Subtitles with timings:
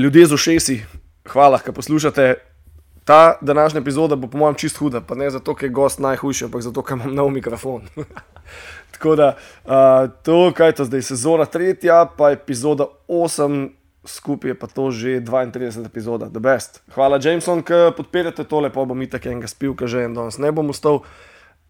[0.00, 0.82] ljudje z ušesi,
[1.28, 2.34] hvala, da poslušate.
[3.04, 6.44] Ta današnja epizoda bo, po mojem, čist huda, pa ne zato, ker je gost najhujši,
[6.44, 7.88] ampak zato, ker imam nov mikrofon.
[8.94, 9.28] Tako da,
[9.64, 9.72] uh,
[10.22, 13.68] to, kaj to zdaj, sezona tretja, pa epizoda 8,
[14.06, 16.82] skupaj je pa to že 32 epizoda, The Best.
[16.94, 20.52] Hvala, Jameson, ki podpirate tole, pa bom itak enega spil, ki že en danes ne
[20.52, 21.02] bom ustal.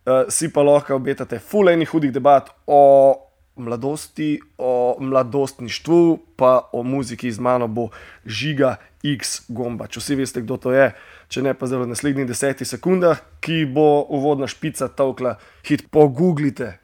[0.06, 3.29] Uh, si pa lahko obetate fulejnih hudih debat o
[3.60, 7.90] mladosti, o mladostništvu, pa o muziki z mano bo
[8.26, 9.88] žiga X gomba.
[9.88, 10.90] Če vsi veste, kdo to je,
[11.28, 16.76] če ne pa zelo v naslednjih desetih sekundah, ki bo uvodna špica tokla, hit pogooglite.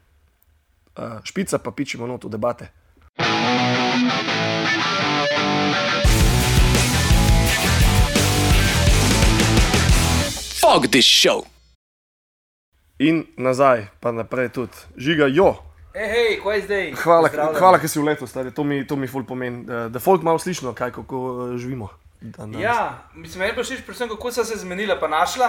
[0.97, 2.73] Uh, špica pa pičimo not v debate.
[10.56, 11.45] Fuck this show.
[12.98, 14.72] In nazaj, pa naprej tudi.
[14.97, 15.61] Žiga, jo.
[15.96, 16.91] Hej, hej, kaj je zdaj?
[17.00, 18.50] Hvala, hvala ker si v letu, stari.
[18.52, 21.88] To mi, to mi ful pomeni, da, da folk malo slišno, kaj kako uh, živimo.
[22.20, 22.60] Dan danes.
[22.60, 25.48] Ja, mislim, meni pa všeč predvsem, kako so se zmenila, pa našla.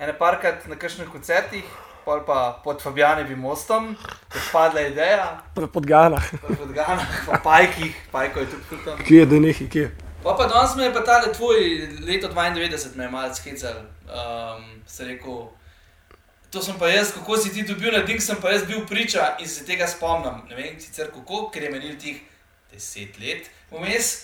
[0.00, 1.64] Ene parkrat na kakšnih koncertih,
[2.08, 3.92] pol pa pod Fabijanevim mostom,
[4.32, 6.20] je spadla ideja, Pre- Podgana.
[6.40, 8.98] pod Ganah, po pajkih, pajko je tudi tam.
[9.04, 9.90] Kje je denehi, kje?
[10.24, 11.60] Pa pa danes me je pa tale tvoj
[12.00, 13.76] leto 92 me je malce skical.
[14.08, 15.48] Um, se rekel,
[16.56, 19.34] to sem pa jaz, kako si ti dobil na ding, sem pa jaz bil priča
[19.40, 20.40] in se tega spomnim.
[20.48, 22.22] Ne vem sicer kako, ker je menil tih
[22.72, 23.50] 10 let.
[23.70, 24.14] Vmes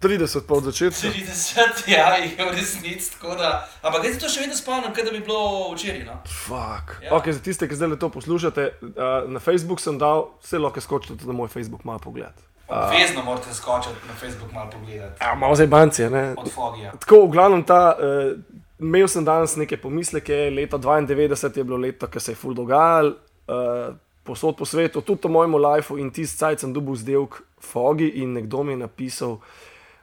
[0.00, 1.08] 30 pa od začetka.
[1.12, 3.68] 30, ja, je v resnici tako da.
[3.82, 6.04] Ampak jaz se to še vedno spomnim, kot da bi bilo včeraj.
[6.08, 6.16] No?
[6.24, 6.96] Fuck.
[7.04, 7.12] Ja.
[7.18, 11.20] Okay, za tiste, ki zdaj to poslušate, uh, na Facebook sem dal, vse lahko skočite
[11.20, 12.44] tudi na moj Facebook malo pogled.
[12.68, 15.20] Obvezno morate skočiti na Facebook malo pogledati.
[15.20, 16.34] Ja, malo zdaj banci, ne?
[16.38, 16.92] Od Fogija.
[17.00, 18.32] Tako, v glavnem ta, uh,
[18.80, 23.14] imel sem danes neke pomisleke, leto 92 je bilo leto, ki se je ful dogajalo,
[23.48, 23.94] uh,
[24.26, 28.34] posod po svetu, tudi v mojem lifeu in tisti cajt sem dobil zdevk Fogi in
[28.34, 29.38] nekdo mi je napisal,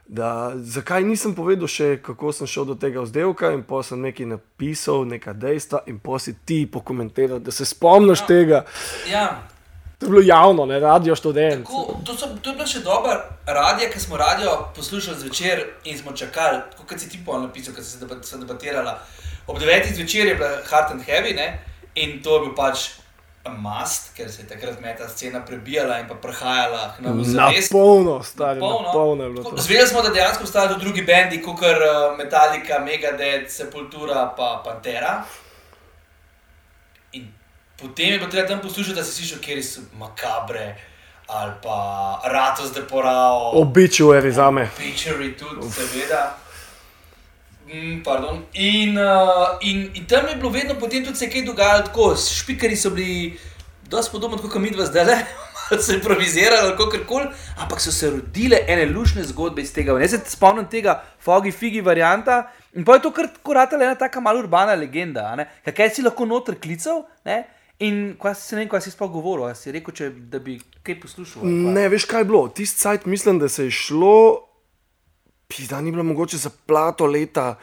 [0.06, 4.26] da zakaj nisem povedal še, kako sem šel do tega vzdevka in pa sem nekaj
[4.34, 8.26] napisal, neka dejstva in pa si ti pokomentiral, da se spomniš ja.
[8.26, 8.64] tega.
[9.08, 9.26] Ja,
[10.04, 11.64] To je bilo javno, ne radio študent.
[11.66, 13.14] Tako, to, so, to je bila še dobra
[13.46, 17.82] radija, ki smo radio poslušali zvečer in smo čakali, kot si ti pol napisal, ko
[17.82, 18.98] si se debat, debatirala.
[19.46, 19.94] Ob 9.
[19.94, 21.58] zvečer je bila Hard and Heavy ne?
[21.94, 22.88] in to je bil pač
[23.48, 27.48] mast, ker se je takrat ta scena prebijala in pa prehajala k nam v Na
[27.70, 28.92] polno, stari, na Polno.
[28.92, 29.56] polno je bilo to.
[29.56, 31.76] Zvedeli smo, da dejansko obstajajo drugi bendi, kot je
[32.18, 35.24] Metallica, Megadeth, Sepultura pa Pantera.
[37.80, 40.74] Potem je bilo treba tam poslušati, da si slišal, kje so makabre
[41.26, 44.68] ali pa Ratos de Porao, Obituary za me.
[44.76, 46.36] Picture tudi, seveda.
[47.66, 48.44] Mm, pardon.
[48.52, 52.76] in, uh, in, in tam je bilo vedno potem tudi se kaj dogajalo tako, špikari
[52.76, 53.38] so bili
[53.88, 55.06] dosti podobni kot mi dva zdaj,
[55.70, 57.26] malo so improvizirali ali kako koli,
[57.58, 59.98] ampak so se rodile ene lušne zgodbe iz tega.
[60.00, 64.20] Jaz se spomnim tega Fogi Figi varianta in pa je to kar koratala ena taka
[64.20, 65.46] malo urbana legenda,
[65.76, 67.44] kaj si lahko noter klical, ne?
[67.84, 70.56] In kaj se ne kaj si sploh govoril, a si rekel, če, da bi
[70.86, 71.44] kaj poslušal.
[71.44, 71.70] kaj?
[71.76, 72.42] Ne, veš kaj je bilo.
[72.48, 74.16] Tisti cajt mislim, da se je šlo,
[75.70, 77.56] da ni bilo mogoče za plato leta, ja.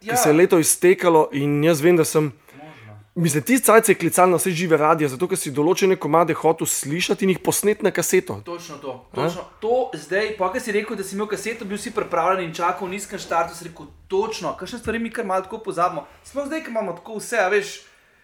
[0.00, 0.14] Ja.
[0.14, 2.30] ki se je leto iztekalo in jaz vem, da sem.
[2.54, 2.98] Možno.
[3.14, 6.36] Mislim, tisti cajt se je klical na vse žive radije, zato ker si določene komade
[6.38, 8.38] hotel slišati in jih posnet na kaseto.
[8.46, 8.94] Točno to.
[9.14, 9.44] Točno.
[9.60, 12.86] To zdaj, pa kaj si rekel, da si imel kaseto, bil si pripravljen in čakal
[12.86, 16.06] v nizkem štartu, si rekel, točno, kakšne stvari mi kar malo tako pozabimo.
[16.24, 17.74] Sploh zdaj, ko imamo tako vse, a veš,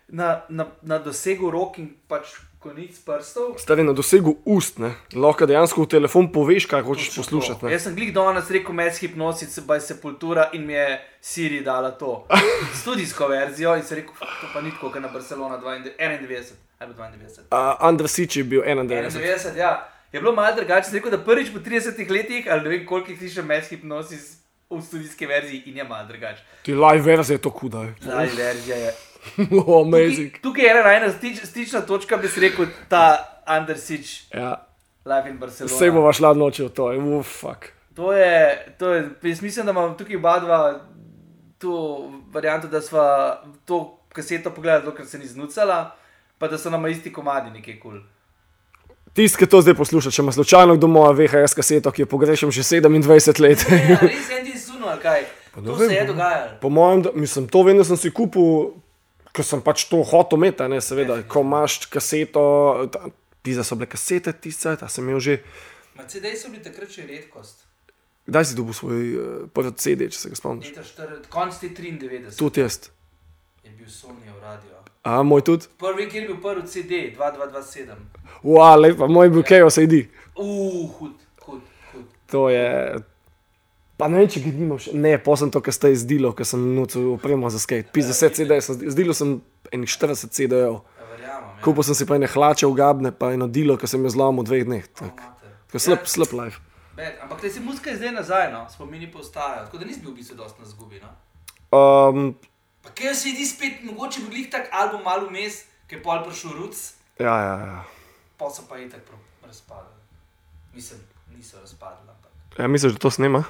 [0.08, 3.58] na, na, na dosegu rok in pač konic prstov.
[3.60, 4.94] Stari na dosegu ust, ne?
[5.12, 7.60] lahko dejansko v telefon poveš, kaj hočeš Točno poslušati.
[7.60, 7.66] to.
[7.66, 7.72] ne.
[7.72, 12.26] Jaz sem glik danes rekel, med hipnosis, baj sepultura in mi je Siri dala to
[12.80, 16.52] studijsko verzijo in si rekel, "Fuck, to pa ni tako, kot na Barcelona 92, 91
[16.78, 17.40] ali pa 92.
[17.52, 19.10] Uh, Andrasič je bil 91.
[19.10, 19.88] 91, ja.
[20.12, 23.18] Je bilo malo drugače, rekel, da prvič po 30 letih, ali ne vem koliko jih
[23.18, 24.36] slišim, med hipnosis
[24.70, 26.42] v studijski verziji in je malo drugače.
[26.62, 27.80] Ti live verzija je to kuda.
[27.80, 28.92] Live verzija je.
[29.66, 30.32] Oh, amazing.
[30.32, 33.18] Tukaj, tukaj je ena najna stič, stična točka, bi si rekel, ta
[33.48, 34.66] Undersič, Ja.
[35.04, 35.74] Live in Barcelona.
[35.74, 36.86] Vse bova šla noče v to,
[37.18, 37.72] ufak.
[37.94, 40.80] To je, to je, jaz mislim, da imam tukaj oba dva
[41.58, 45.94] to varianto, da sva to kaseto pogledala, dokler se ni znucala,
[46.38, 47.90] pa da so nam isti komadi nekaj kul.
[47.90, 48.02] Cool.
[49.14, 52.64] Tisti, ki to zdaj posluša, če ima slučajno doma VHS kaseto, ki jo pogrešam že
[52.64, 53.66] 27 let.
[53.70, 55.20] Ja, res en ti zuno, ali kaj?
[55.56, 56.48] ne To vem, se je dogajalo.
[56.60, 58.74] Po mojem, da, mislim, to vem, da sem si kupil,
[59.34, 62.44] ker sem pač to hotel imeti, ne, seveda, ko imaš kaseto,
[62.94, 63.10] ta-
[63.44, 65.40] ti so bile kasete, tiste, ta sem imel že.
[65.98, 67.66] Mercedes so bili takrat še redkost.
[68.24, 70.70] Kdaj si dobil svoj uh, prvi CD, če se ga spomniš?
[70.72, 72.78] Leta 4, konc te 93 Tudi jaz.
[73.60, 74.80] je bil Sony v radio.
[75.04, 75.68] A, moj tudi?
[75.76, 77.92] Prvi, kjer je bil prvi CD, 2227.
[78.40, 80.06] Wow, lepa, moj bil Chaos ID.
[80.40, 81.60] Uf, hud, hud,
[81.92, 82.06] hud.
[82.32, 82.96] To je,
[83.96, 84.92] Pa ne vem, če ga nimam še.
[84.98, 87.92] Ne, posem to, kar ste izdilo, ker sem nucal opremo za skate.
[87.94, 88.58] Pis 10 CD,
[88.90, 89.36] izdilo sem
[89.70, 90.80] enih 40 CD-jev.
[91.62, 94.48] Kupil sem si pa ene hlače ugabne, pa eno dilo, ki sem jo zlomil v
[94.50, 94.84] dveh dneh.
[94.92, 96.58] Tako Slab, Ja, slab life.
[96.96, 97.14] bad.
[97.22, 98.66] Ampak te si muzika je zdaj nazaj, no?
[98.70, 99.64] spomini pa ostajajo.
[99.66, 101.00] Tako da nisi bil v bistvu dosti na zgubi.
[101.02, 101.10] No?
[101.74, 102.34] Um,
[102.84, 106.20] Pa kaj se jedi spet, mogoče bi glih tak album malo vmes, ki je pol
[106.22, 106.76] prišel ruc,
[107.18, 107.78] ja, ja, ja.
[108.36, 109.00] pa so pa itak
[109.40, 109.96] razpadli.
[110.74, 111.00] Mislim,
[111.32, 112.30] niso razpadli, ampak.
[112.58, 112.68] ja.
[112.68, 113.40] Misliš, da to snema?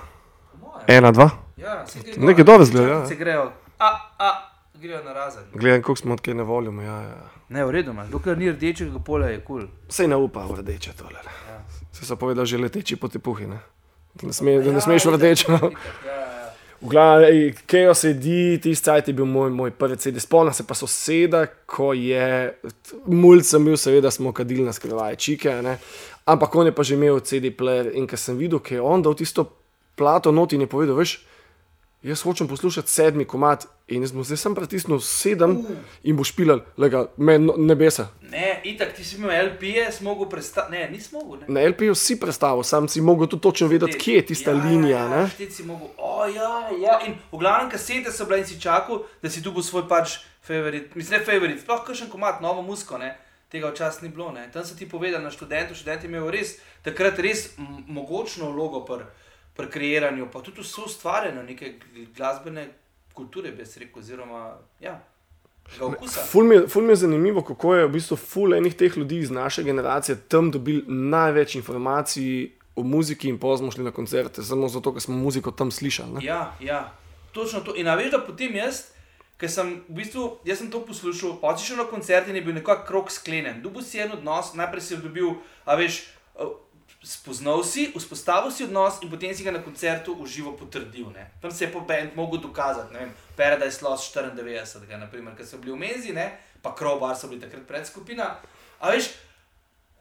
[0.86, 1.30] Ena, dva.
[1.56, 1.84] Ja,
[2.16, 3.06] Nekaj dobro izgleda, ja.
[3.06, 5.42] Se grejo, a, a, grejo na razen.
[5.54, 6.82] Gledaj, koliko smo odkje ne volimo.
[6.82, 7.30] Ja, ja.
[7.48, 8.08] Ne, v redu, imaš.
[8.08, 9.60] dokler ni rdečega polja, je kul.
[9.60, 9.68] Cool.
[9.88, 11.20] Sej ne upa v rdeče tole.
[11.48, 11.62] Ja.
[11.92, 13.46] Se so povedali, že leteči po tepuhi.
[13.46, 13.58] Ne?
[14.14, 15.52] Da ne, sme, da ne smeš v rdeče.
[15.52, 15.70] No.
[16.06, 16.52] Ja, ja, ja.
[16.80, 20.20] V glavnem, Kejo sedi, tisti cajt je bil moj, moj prvi CD.
[20.20, 22.52] Spomnim se pa soseda, ko je,
[23.06, 25.78] mulj sem bil, seveda smo kadili na skrivaj čike, ne?
[26.26, 29.02] ampak on je pa že imel CD player in ko sem videl, ker je on
[29.04, 29.44] dal tisto
[29.94, 31.18] plato not in je povedal, veš,
[32.04, 35.56] jaz hočem poslušati sedmi komat in jaz sem zdaj sem pritisnil sedem
[36.02, 38.08] in bo špilal, lega, me no- nebesa.
[38.20, 40.72] Ne, itak ti si imel LP-je, si mogel prestati.
[40.72, 41.40] Ne, nisi mogel.
[41.40, 41.46] Ne.
[41.48, 44.98] Na LP-ju si predstavil, sam si mogel tudi točno vedeti, kje je tista ja, linija.
[44.98, 45.16] Ja, ne.
[45.16, 45.88] ja, šteti si mogel.
[45.96, 47.00] O, ja, ja.
[47.06, 50.18] In v glavnem kasete so bile in si čakal, da si tu bo svoj pač
[50.44, 50.94] favorit.
[50.94, 53.14] Mislim, ne favorit, sploh kakšen komat, novo musko, ne.
[53.52, 54.32] Tega včasih ni bilo.
[54.32, 54.48] Ne.
[54.52, 57.54] Tam so ti povedali na študentu, študent je imel res takrat res
[57.86, 58.84] mogočno vlogo
[59.54, 62.68] pri pr kreiranju, pa tudi vso ustvarjanje neke gl- glasbene
[63.12, 64.40] kulture, bi jaz rekel, oziroma
[64.80, 65.00] ja.
[66.26, 69.18] Ful mi, je- ful mi je zanimivo, kako je v bistvu ful enih teh ljudi
[69.18, 74.68] iz naše generacije tam dobil največ informacij o muziki in pozno šli na koncerte, samo
[74.68, 76.12] zato, ker smo muziko tam slišali.
[76.12, 76.24] Ne?
[76.24, 76.92] Ja, ja,
[77.32, 77.74] točno to.
[77.74, 78.82] In a veš, da potem jaz,
[79.36, 82.42] ker sem v bistvu, jaz sem to poslušal, pa si šel na koncert in je
[82.42, 83.62] bil nekako krok sklenjen.
[83.62, 85.32] Dobil si en odnos, najprej si dobil,
[85.64, 86.02] a veš,
[87.04, 91.12] spoznal si, vzpostavil si odnos in potem si ga na koncertu v živo potrdil.
[91.12, 91.30] Ne.
[91.40, 95.58] Tam se je po bend mogel dokazati, ne vem, Paradise Lost 94, naprimer, ker so
[95.58, 96.30] bili v Menzi, ne,
[96.62, 98.40] pa Crowbar so bili takrat predskupina.
[98.80, 99.12] A veš,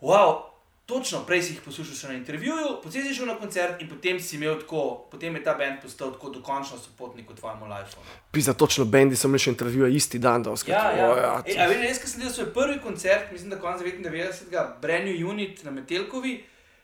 [0.02, 0.48] wow,
[0.86, 4.20] točno, prej si jih poslušal še na intervjuju, potem si šel na koncert in potem
[4.20, 8.04] si imel tako, potem je ta bend postal tako dokončno sopotnik v tvojem lifeu.
[8.32, 10.76] Pisa točno, bendi so imeli še intervjuje isti dan, da Ja, oskrbel.
[11.20, 11.36] ja.
[11.46, 14.80] Ej, a veš, jaz, sem delal svoj prvi koncert, mislim, da konec 99.
[14.82, 16.44] Brand New Unit na Metelkovi,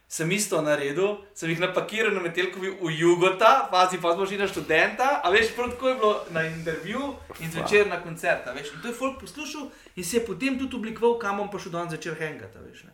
[0.09, 4.47] sem isto naredil, sem jih napakiral na Metelkovi v Jugota, pazi pa smo šli na
[4.49, 8.73] študenta, a veš, prav tako je bilo na intervju in zvečer na koncert, veš.
[8.73, 11.71] In to je folk poslušal in se je potem tudi oblikoval, kam bom pa šel
[11.71, 12.83] danes zvečer hengati, veš.
[12.89, 12.91] Ne?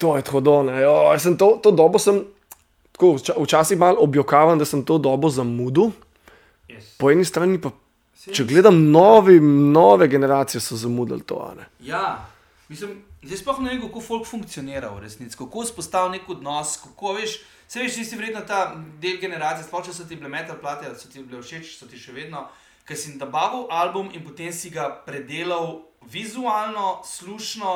[0.00, 0.80] To je hodone.
[0.80, 2.24] Jo, sem to, to dobo sem,
[2.92, 5.92] tako, vča- včasih malo objokavam, da sem to dobo zamudil.
[6.68, 6.96] Yes.
[6.98, 7.70] Po eni strani pa,
[8.32, 11.52] če gledam, novi, nove generacije so zamudili to.
[11.58, 11.68] ne.
[11.84, 12.24] Ja,
[12.68, 17.14] mislim, zdaj sploh ne vem, kako folk funkcionira v resnici, kako vzpostaviti nek odnos, kako
[17.18, 17.38] veš.
[17.68, 20.92] Se veš, ti si verjetno ta del generacije, sploh če so ti bile metal plate,
[21.00, 22.44] so ti bile všeč, so ti še vedno,
[22.84, 27.74] ker si nabavil album in potem si ga predelal vizualno, slušno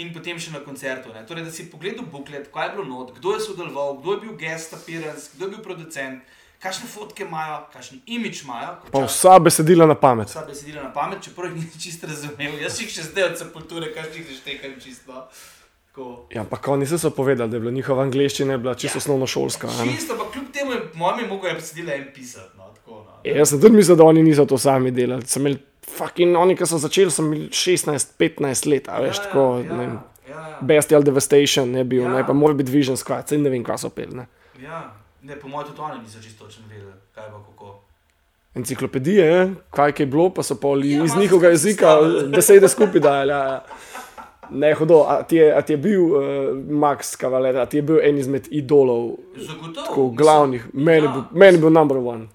[0.00, 1.12] in potem še na koncertu.
[1.12, 1.26] Ne?
[1.26, 4.36] Torej, da si pogledal buklet, kaj je bilo not, kdo je sodeloval, kdo je bil
[4.40, 6.22] guest appearance, kdo je bil producent,
[6.60, 8.74] kakšne fotke imajo, kakšen imič imajo.
[8.92, 10.28] Pa vsa besedila na pamet.
[10.28, 12.58] Vsa besedila na pamet, čeprav jih nisi čisto razumel.
[12.60, 15.24] Jaz jih še zdaj od sepulture, kaj jih štekam čisto.
[15.86, 16.26] Tako.
[16.30, 19.00] Ja, pa oni so se povedali, da je bila njihova angliščina je bila čisto Ja.
[19.00, 19.68] osnovno šolska.
[19.84, 22.52] Čisto, ampak kljub temu je mojimi mogel besedila en pisati.
[22.56, 23.16] No, tako, no.
[23.24, 25.26] Ja, Jaz sem tudi mislil, da oni niso to sami delali.
[25.26, 29.46] Sem imel, fucking, oni, ki so začeli, so imeli 16-15 let, a veš, tako.
[29.58, 29.98] ja, ne vem.
[30.28, 32.08] ja, ja, Bestial Devastation je bil, Ja.
[32.08, 32.16] ja.
[32.16, 34.14] ne, pa Morbid Vision Squad, saj ne vem, kaj so pel.
[34.14, 34.26] Ne.
[34.62, 34.84] ja.
[35.22, 37.80] Ne, po mojem tudi oni niso čisto točno vedeli, kaj pa kako.
[38.54, 41.98] Enciklopedije, kaj je bilo, pa so poli Ja, iz njihovega jezika
[42.32, 43.30] besede skupaj dajali.
[43.30, 43.64] Ja, ja.
[44.50, 46.22] Ne, hudo, a ti je, a ti je bil uh,
[46.68, 49.86] Max Cavaler, a ti je bil en izmed idolov, Zagotovo.
[49.86, 51.12] tako glavnih, meni, ja.
[51.14, 51.24] ja.
[51.32, 52.26] meni je bil number one.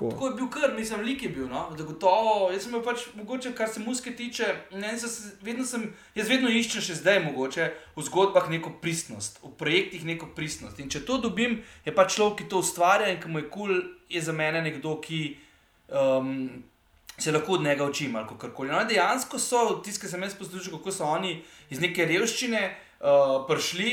[0.00, 0.10] Tako.
[0.10, 2.48] Tako je bil kar, mislim, lik je bil, no, zagotovo.
[2.52, 6.48] Jaz sem imel pač, mogoče, kar se muske tiče, ne, se- vedno sem, jaz vedno
[6.48, 7.66] iščem še zdaj, mogoče,
[7.96, 10.80] v zgodbah neko pristnost, v projektih neko pristnost.
[10.80, 13.68] In če to dobim, je pač človek, ki to ustvarja in ki mu je kul,
[13.68, 15.36] cool, je za mene nekdo, ki
[15.92, 16.64] um,
[17.20, 18.72] se lahko od njega učim ali karkoli.
[18.72, 22.64] No, dejansko so, tisti, ki sem jaz poslušal, kako so oni iz neke revščine
[23.04, 23.92] uh, prišli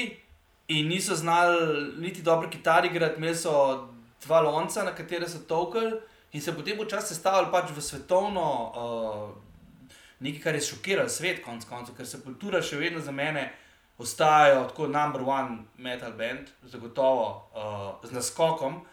[0.68, 3.92] in niso znali niti dobro kitari igrati, imeli so
[4.26, 6.00] dva lonca, na katere so tolkali
[6.32, 11.66] in se potem počasi sestavljali pač v svetovno, uh, nekaj, kar je šokiralo svet, konc
[11.66, 13.50] koncev, ker se kultura še vedno za mene.
[13.98, 18.84] Ostajajo tako number one metal band, zagotovo uh, z naskokom.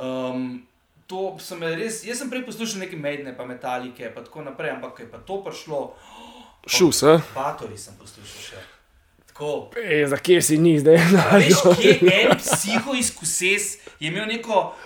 [0.00, 0.62] Um,
[1.06, 5.04] to sem res, jaz sem prej poslušal neke medne, pa metalike, pa tako naprej, ampak
[5.04, 5.82] je pa to prišlo,
[6.66, 7.20] Šus, eh?
[7.34, 8.62] Batori sem poslušal še.
[9.34, 9.70] Tako.
[9.84, 10.96] E, za kje si njih zdaj?
[11.32, 14.76] Veš, kje je en psiho iz Kuses, je imel neko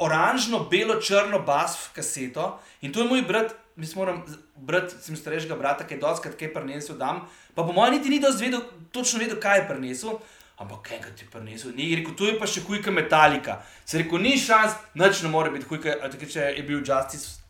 [0.00, 4.24] oranžno, belo, črno bas kaseto in to je moj brat, mislim, moram,
[4.56, 8.20] brat, sem starejšega brata, ki je doskrat kaj prenesel, dam, pa po mojem niti ni
[8.20, 10.18] dosti vedel, točno vedel, kaj je prenesel.
[10.56, 11.76] Ampak kaj ti prenesel?
[11.76, 13.60] Ni je rekel, to je pa še hujka metalika.
[13.84, 17.43] Se rekel, ni šans, nič ne more biti hujka, takrat če je bil Justice,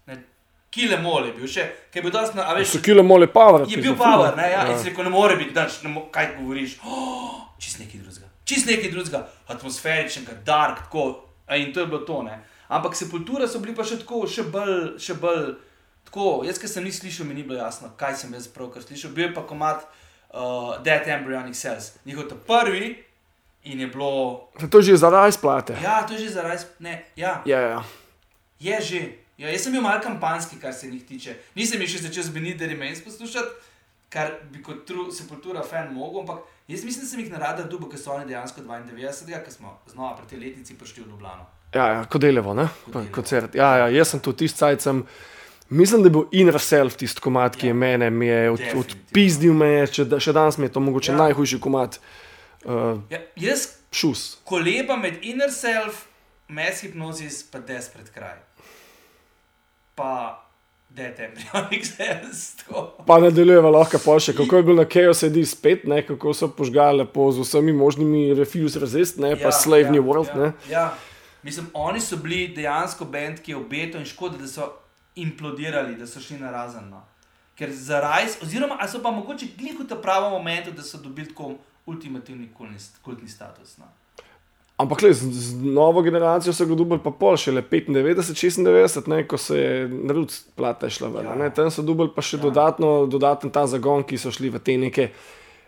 [0.75, 3.27] kile mole je bil še, ki je bil dosti, na- a veš, So kilo mole
[3.29, 3.63] power.
[3.65, 6.35] Je bil power, ne, ja, in si rekel, ne more biti, dač, ne, mo- kaj
[6.35, 6.79] govoriš.
[6.83, 11.05] Oh, čist nekaj drugega, čist nekaj drugega, atmosferičnega, dark, tako.
[11.47, 12.35] a In to je bilo to, ne.
[12.69, 15.55] Ampak sepultura so bili pa še tako, še bolj, še bolj.
[16.05, 19.11] Tako, jaz, ki sem jih slišal, mi ni bilo jasno, kaj sem jaz pravkar slišal.
[19.11, 19.85] Bil je pa komat
[20.31, 20.41] uh,
[20.81, 22.97] Dead Embryonic Cells, njihov ta prvi
[23.65, 24.49] in je bilo.
[24.61, 25.77] To je že zaradi splate.
[25.79, 26.65] Ja, to je že zaradi.
[26.81, 27.81] Ne, ja, Ja, ja.
[28.61, 29.01] je že.
[29.39, 31.35] Ja, jaz sem bil mal kampanski, kar se njih tiče.
[31.55, 33.51] Nisem jih še začel z Benita Remains poslušati,
[34.09, 36.39] kar bi kot tru, sepultura fan mogel, ampak
[36.69, 39.75] jaz mislim, da sem jih na radar dubo, ker so oni dejansko 92, ker smo
[39.87, 41.47] znova pri tej letnici prišli v Ljubljano.
[41.75, 42.69] Ja, ja, Kodelevo, ne?
[42.85, 43.13] Pa Kodelevo.
[43.13, 43.55] Koncert.
[43.55, 45.03] Ja, ja, jaz sem tu tisti cajt, sem,
[45.69, 47.75] mislim, da je bil Inner Self tisti komat, ki je Ja.
[47.77, 51.11] mene, mi je od, odpizdil me, je, če, da- še danes mi je to mogoče
[51.11, 51.19] Ja.
[51.19, 51.99] najhujši komat.
[52.65, 54.39] Uh, Ja, jaz šus.
[54.45, 56.07] koleba med Inner Self,
[56.49, 58.39] Mass Hypnosis pa Desperate Cry.
[59.95, 60.41] Pa
[60.91, 62.55] Dead Embryonic Cells.
[62.59, 63.05] tako.
[63.07, 66.49] Pa nadaljujeva lahko pa še, kako je bil na Chaos ID spet, ne, kako so
[66.55, 70.31] požgali lepo z vsemi možnimi Refuse Resist, ne, pa Slave New World.
[70.31, 70.53] Ja, Ne.
[70.71, 70.87] ja.
[71.45, 74.71] Mislim, oni so bili dejansko bend, ki je obeto in škoda, da so
[75.21, 76.89] implodirali, da so šli na razen.
[76.89, 77.03] No.
[77.59, 81.29] Ker za rajs, oziroma ali so pa mogoče glih v pravem momentu, da so dobili
[81.29, 81.55] tako
[81.87, 83.77] ultimativni kultni, kultni status.
[83.79, 83.91] No.
[84.77, 89.21] Ampak le, z, z novo generacijo so ga dubali pa pol, šele 95, 96, ne,
[89.23, 91.29] ko se je narod plata šla ven.
[91.37, 91.51] Ja.
[91.51, 92.43] Tam so dubali pa še Ja.
[92.43, 95.09] dodatno, dodaten ta zagon, ki so šli v te neke.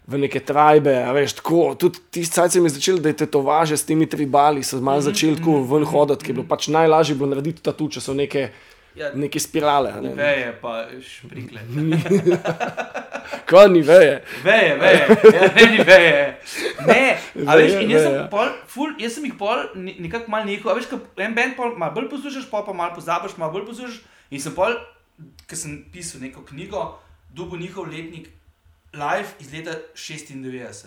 [0.06, 1.74] V neke trajbe, a veš, tako.
[1.74, 4.98] Tudi tisti cajt se mi je začel, da je tetovaže s temi tribali, so malo
[4.98, 8.14] Mhm, začeli tako ven hoditi, ki je bilo pač najlažje bilo narediti tatu, če so
[8.14, 8.50] neke,
[8.94, 9.90] Ja, neke spirale.
[10.00, 10.14] Ne.
[10.14, 11.58] veje pa šprikle.
[13.46, 14.22] Kaj ni veje.
[14.44, 16.40] Veje, veje, ja, meni veje.
[16.86, 20.46] Ne, a veš, in jaz sem, pol, ful, jaz sem jih pol ne- nekako mal
[20.46, 20.72] nehal.
[20.72, 23.66] A veš, ko en band pol malo bolj poslušaš, pol pa malo pozabiš, malo bolj
[23.70, 24.00] poslušaš.
[24.30, 24.76] In sem pol,
[25.46, 26.86] ker sem pisal neko knjigo,
[27.34, 28.30] dubo njihov letnik
[28.96, 30.86] Live iz leta 96.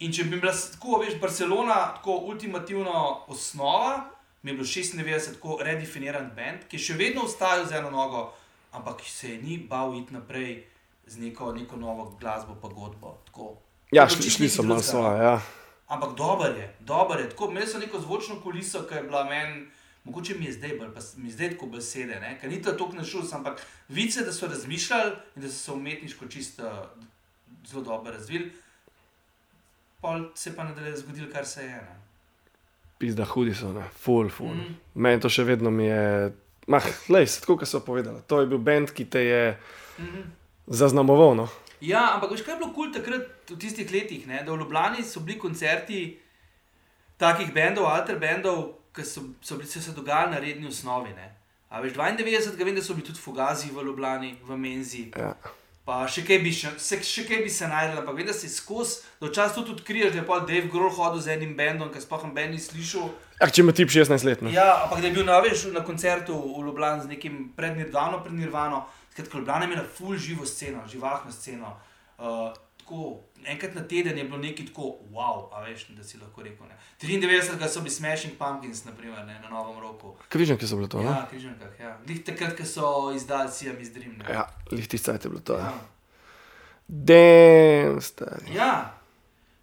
[0.00, 4.06] In če bi bila tako, veš, Barcelona, tako ultimativna osnova,
[4.42, 8.30] mi je bilo 96 tako redefiniran band, ki še vedno ostajal z eno nogo,
[8.72, 10.62] ampak se je ni bal iti naprej
[11.10, 13.16] z neko, neko novo glasbo, pa godbo.
[13.26, 13.56] Tako.
[13.92, 14.90] Ja, je šli, šli so malo drugega.
[14.90, 15.24] svoje.
[15.24, 15.40] Ja.
[15.90, 17.28] Ampak dober je, dober je.
[17.30, 19.66] Tako, imeli so neko zvočno kuliso, ki je bila meni,
[20.04, 22.92] mogoče mi je zdaj bolj, pa mi je zdaj tako besede, ker ni to tako
[22.92, 26.70] našus, ampak vice, da so razmišljali in da so se umetniško čisto
[27.66, 28.52] zelo dobro razvili.
[30.00, 31.74] Pol se pa nadalje zgodilo, kar se je.
[31.82, 31.96] Ne?
[32.98, 34.54] Pizda, hudi so, ne, full, full.
[34.54, 34.76] Mm.
[34.94, 36.32] Meni to še vedno mi je.
[36.70, 38.22] Mah, lej, tako kot so povedali.
[38.28, 39.42] To je bil bend, ki te je
[40.00, 40.20] Mhm.
[40.70, 41.34] Zaznamoval.
[41.34, 41.48] No?
[41.80, 44.42] Ja, ampak veš, kaj je bilo kul cool takrat v tistih letih, ne?
[44.46, 46.20] da v Ljubljani so bili koncerti
[47.18, 51.10] takih bendov, alter bendov, ki so, so bili so se dogajali na redni osnovi.
[51.16, 51.32] Ne?
[51.70, 55.08] A veš, 92, ga vem, da so bili tudi Fugazi v Ljubljani, v Menzi.
[55.16, 55.34] Ja.
[55.88, 58.50] Pa še kaj bi, še, se, še kaj bi se najdel, ampak vem, da si
[58.52, 62.02] skozi, da včasih tudi odkriješ, da je pa Dave Grohl hodil z enim bendom, ki
[62.04, 63.08] sploh ben ni slišal.
[63.40, 64.44] Ja, če ima tip 16 let.
[64.44, 64.52] Ne?
[64.52, 68.84] Ja, ampak da je bil na, veš, na koncertu v Ljubljani z nekim prednirvano, prednirvano.
[69.20, 71.76] Skratka, Ljubljana je imela full živo sceno, živahno sceno.
[72.18, 72.24] Uh,
[72.76, 76.66] tako, enkrat na teden je bilo nekaj tako, wow, a veš, da si lahko rekel.
[76.66, 76.76] Ne.
[77.00, 80.16] 93 so bili Smashing Pumpkins, naprimer, ne, na Novem roku.
[80.28, 81.00] Križanke so bile to.
[81.00, 81.98] Ja, Ja, križankah, ja.
[82.06, 84.18] Glih takrat, ko so izdali Siam iz Dream.
[84.18, 84.24] ne.
[84.32, 85.58] ja lihti cajt je bilo to.
[85.58, 85.64] Ja.
[85.64, 85.72] Ja.
[86.88, 88.54] Den, stari.
[88.54, 88.99] ja.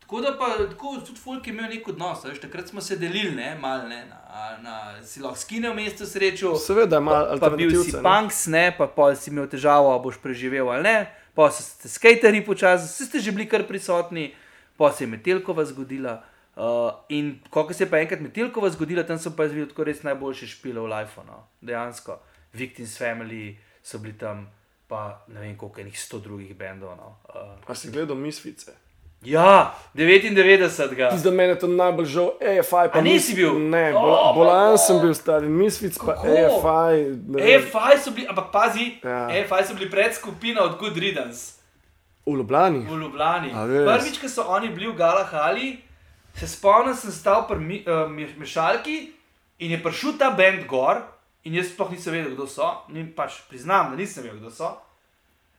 [0.08, 2.96] Tako da pa tako, tudi folk je imel nek odnos, a veš, takrat smo se
[2.96, 6.54] delili, ne, malo, ne, na, na, si lahko skine v mestu srečo.
[6.56, 7.98] Seveda, malo Pa bil si alternativce.
[7.98, 8.04] ne.
[8.04, 10.96] punks, ne, pa pol si imel težavo, boš preživel ali ne,
[11.36, 14.32] pa so se skateri počasi, vsi ste že bili kar prisotni,
[14.80, 16.24] pa se je Metelkova zgodila.
[16.56, 20.08] Uh, in ko se je pa enkrat Metelkova zgodila, tam so pa izvideli tako res
[20.08, 22.22] najboljše špile v Life, no, dejansko.
[22.56, 24.48] Victims Family so bili tam,
[24.88, 26.96] pa ne vem koliko enih sto drugih bendov.
[26.96, 27.20] No.
[27.28, 28.87] Uh, A si gledal Misfice?
[29.24, 30.96] Ja, 99.
[30.96, 31.18] Ga.
[31.18, 32.90] Za mene je to najbolj žal, AFI.
[32.94, 33.60] Pa A nisi bil?
[33.60, 34.78] Ne, bol, bolan kako?
[34.78, 36.14] sem bil star, Misfic pa?
[36.22, 37.18] AFI.
[37.40, 39.28] EFI so bili, ampak pazi, Ja.
[39.32, 41.58] EFI so bili predskupina od Good Riddance.
[42.26, 42.80] V Ljubljani.
[42.86, 43.50] v Ljubljani.
[43.86, 45.78] Prvič, ko so oni bili v Galahali,
[46.36, 48.06] se spomnim, sem stal pri mi, uh,
[48.38, 49.12] mešalki
[49.60, 51.02] in je prišel ta bend gor.
[51.44, 52.68] In jaz sploh nisem vedel, kdo so,
[53.16, 54.76] pač priznam, da nisem vedel, kdo so.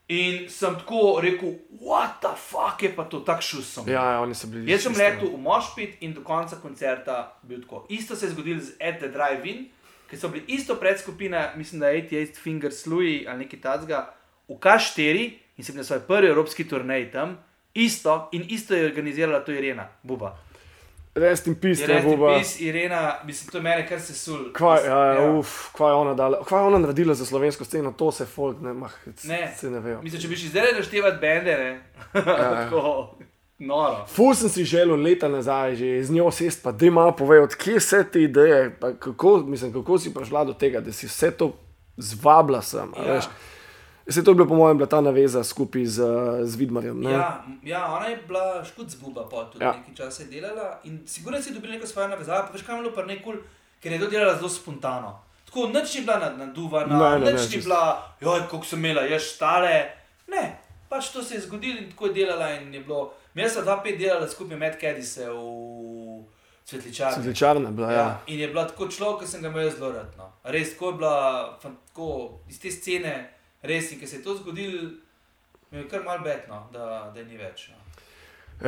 [0.09, 3.89] In sem tako rekel, what the fuck je pa to, tak šusom.
[3.89, 4.71] Ja, ja, oni so bili.
[4.73, 7.85] Jaz sem letel v Mošpit in do konca koncerta bil tako.
[7.93, 9.67] Isto se je zgodilo z At the Drive-In,
[10.09, 14.15] ki so bili isto predskupina, mislim, da je 88 Fingers Louis ali nekaj takega,
[14.49, 17.37] v K4 in sem bil na svoji prvi evropski turnej tam,
[17.75, 20.39] isto in isto je organizirala to Irena, Buba.
[21.19, 22.29] Rest in peace, Je ne res bo.
[22.31, 24.53] pis, Irena, mislim, to je mene kar se sul.
[24.53, 27.93] Kvaj, ja, ja, uf, kvaj, je ona dala, kvaj je ona naredila za slovensko sceno,
[27.93, 28.95] to se folk ne, mah,
[29.25, 29.55] Ne.
[29.57, 30.03] se ne vejo.
[30.03, 31.73] Mislim, če bi šli zdaj naštevati bende, ne.
[32.27, 32.65] Ja.
[32.65, 33.17] Tako,
[33.61, 34.05] noro.
[34.07, 37.77] Ful sem si želel leta nazaj, že z njo sest, pa da ima povej, odkje
[37.77, 41.53] vse te ideje, kako, mislim, kako si prišla do tega, da si vse to
[41.97, 42.93] zvabila sem.
[42.97, 43.13] Ja.
[43.13, 43.25] veš.
[44.09, 45.99] Vse to je bilo, po mojem, bila ta naveza skupaj z,
[46.43, 47.01] z Vidmarjem.
[47.01, 47.13] ne?
[47.13, 47.29] Ja,
[47.63, 49.73] ja, ona je bila škut zbuba, pa tudi Ja.
[49.73, 52.83] nekaj časa je delala in sigurno si dobila neko svojo navezavo, pa veš kam je
[52.83, 53.37] bilo pa nekul,
[53.79, 55.13] ker je to delala zelo spontano.
[55.45, 57.61] Tako nič ni bila nad- naduvana, nič ni čisto.
[57.63, 57.83] bila,
[58.21, 59.75] joj, koliko sem imela, ješ štale.
[60.27, 60.57] Ne,
[60.89, 63.03] pač to se je zgodilo in tako je delala in je bilo.
[63.35, 66.25] Mi smo dva pet delala skupaj med Kedise v
[66.65, 67.15] Svetličarni.
[67.15, 67.99] Svetličarna je bila, ja.
[67.99, 70.13] Ja, in je bila tako človek, ki sem ga imel zelo rad.
[70.17, 70.33] No.
[70.45, 71.15] Res, tako je bila,
[71.59, 72.09] tako,
[72.49, 73.15] iz te scene,
[73.63, 74.91] res, ki se je to zgodilo,
[75.71, 77.69] mi je kar mal betno, da, da je ni več.
[77.69, 77.77] No.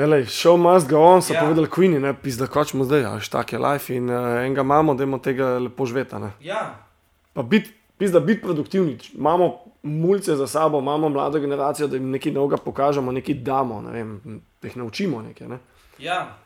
[0.02, 1.40] Elej, show must go on, so ja.
[1.40, 1.46] Ja.
[1.46, 5.02] povedali Queeni, ne, pizda, kočemo zdaj, a štak je life in uh, enega imamo, da
[5.02, 6.18] imamo tega lepo žveta.
[6.22, 6.30] Ne.
[6.40, 6.86] Ja,
[7.32, 12.32] Pa biti, pizda, biti produktivni, imamo mulce za sabo, imamo mlado generacijo, da jim nekaj
[12.32, 15.48] novega pokažemo, nekaj damo, ne vem, da jih naučimo nekaj.
[15.48, 15.58] Ne.
[15.98, 16.38] ja,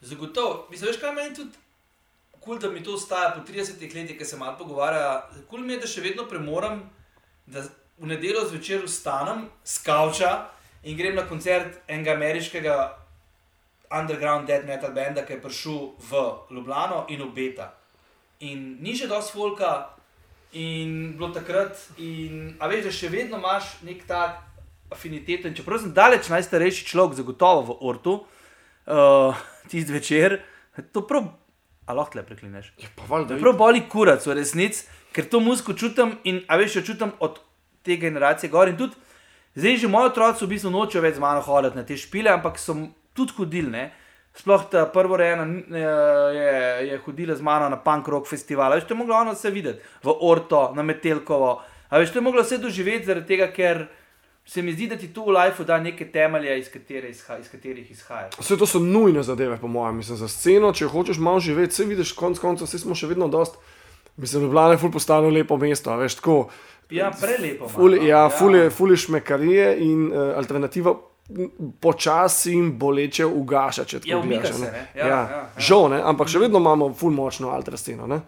[0.00, 0.66] zagotovo.
[0.70, 1.56] Mislim, veš, kaj meni tudi.
[2.40, 5.30] Kul, da mi to ostaja po 30 letih, ki se malo pogovarja.
[5.50, 6.82] Kul mi je, da še vedno premorem,
[7.46, 7.64] da
[7.98, 10.32] v nedeljo zvečer vstanem z kavča
[10.84, 12.76] in grem na koncert enega ameriškega
[14.00, 15.78] underground death metal benda, ki je prišel
[16.10, 17.70] v Ljubljano in obeta.
[18.40, 19.70] In ni še dosti folka,
[20.52, 24.42] in bilo takrat, in, a veš, da še vedno imaš nek tak
[24.92, 25.48] afiniteto.
[25.48, 30.40] In čeprav sem daleč najstarejši človek, zagotovo v Ortu, uh, tisti večer,
[30.92, 31.30] to prav,
[31.86, 32.72] a lahko le preklineš.
[32.82, 34.86] Ja, pa valjda, Prav boli kurac v resnici,
[35.16, 37.40] ker to muziko čutim in a veš, jo čutim od
[37.86, 38.68] te generacije gor.
[38.68, 38.98] In tudi
[39.54, 42.58] zdaj že moji otroci v bistvu nočejo več z mano hoditi na te špile, ampak
[42.58, 42.74] so
[43.14, 43.70] tudi hodili.
[43.70, 43.84] Ne?
[44.36, 45.84] Sploh ta prvorejena eh,
[46.36, 46.56] je,
[46.90, 48.74] je hodila z mano na punk rock festival.
[48.76, 51.62] Veš, to je mogla ona vse videti, v Orto, na Metelkovo.
[51.88, 53.86] A veš, to je mogla vse doživeti zaradi tega, ker
[54.46, 57.48] se mi zdi, da ti to v lifeu da neke temelje, iz, katere izha, iz
[57.50, 58.36] katerih izhajaš.
[58.38, 60.72] Vse to so nujne zadeve, po mojem, mislim, za sceno.
[60.72, 63.58] Če hočeš malo živeti, vse vidiš, konc koncev, vse smo še vedno dost.
[64.16, 66.48] Mislim, Ljubljana je ful postalo lepo mesto, veš, tako.
[66.90, 67.68] Ja, prelepo.
[67.68, 68.06] Ful, no.
[68.06, 70.94] ja, ful je, ful je šmekarije in uh, alternativa
[71.80, 74.86] počasi in boleče ugaša, če tako Ja, gledaš, se, ne.
[74.94, 75.42] Ja, Ja, ja, ja.
[75.58, 78.06] Žal, ne, ampak še vedno imamo ful močno alter sceno.
[78.06, 78.20] Ne?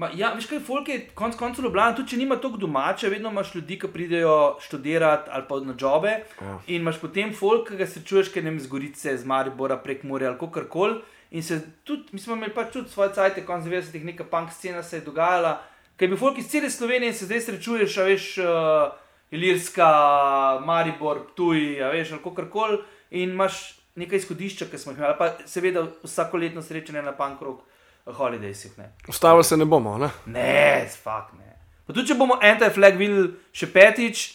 [0.00, 3.32] Ma, ja, veš kaj, folk je konec koncev Ljubljana, tudi če nima toliko domače, vedno
[3.34, 6.14] imaš ljudi, ki pridejo študirati ali pa na jobe.
[6.40, 6.56] Ja.
[6.68, 10.06] In imaš potem folk, ki ga srečuješ, ker ne vem, z Gorice, z Maribora, prek
[10.08, 11.00] Morja ali kar koli.
[11.30, 14.82] In se tudi, mi smo imeli pač tudi svoje cajtke, konec 90-ih, neka punk scena
[14.82, 15.60] se je dogajala,
[15.96, 18.96] ker je bil folk iz cele Slovenije in se zdaj srečuješ, a veš, uh,
[19.30, 19.90] Ilirska,
[20.66, 22.80] Maribor, Tuj, a veš, ali kar koli.
[23.10, 23.60] In imaš
[23.94, 27.62] nekaj izhodišča, ki smo jih imeli, pa seveda vsako letno srečanje na punk rock
[28.06, 28.78] holidaysih.
[28.78, 28.92] Ne.
[29.08, 29.98] Ustavili se ne bomo.
[29.98, 30.10] Ne?
[30.26, 31.56] Ne, spak ne.
[31.86, 34.26] Pa tudi če bomo anti-flag videli še petič,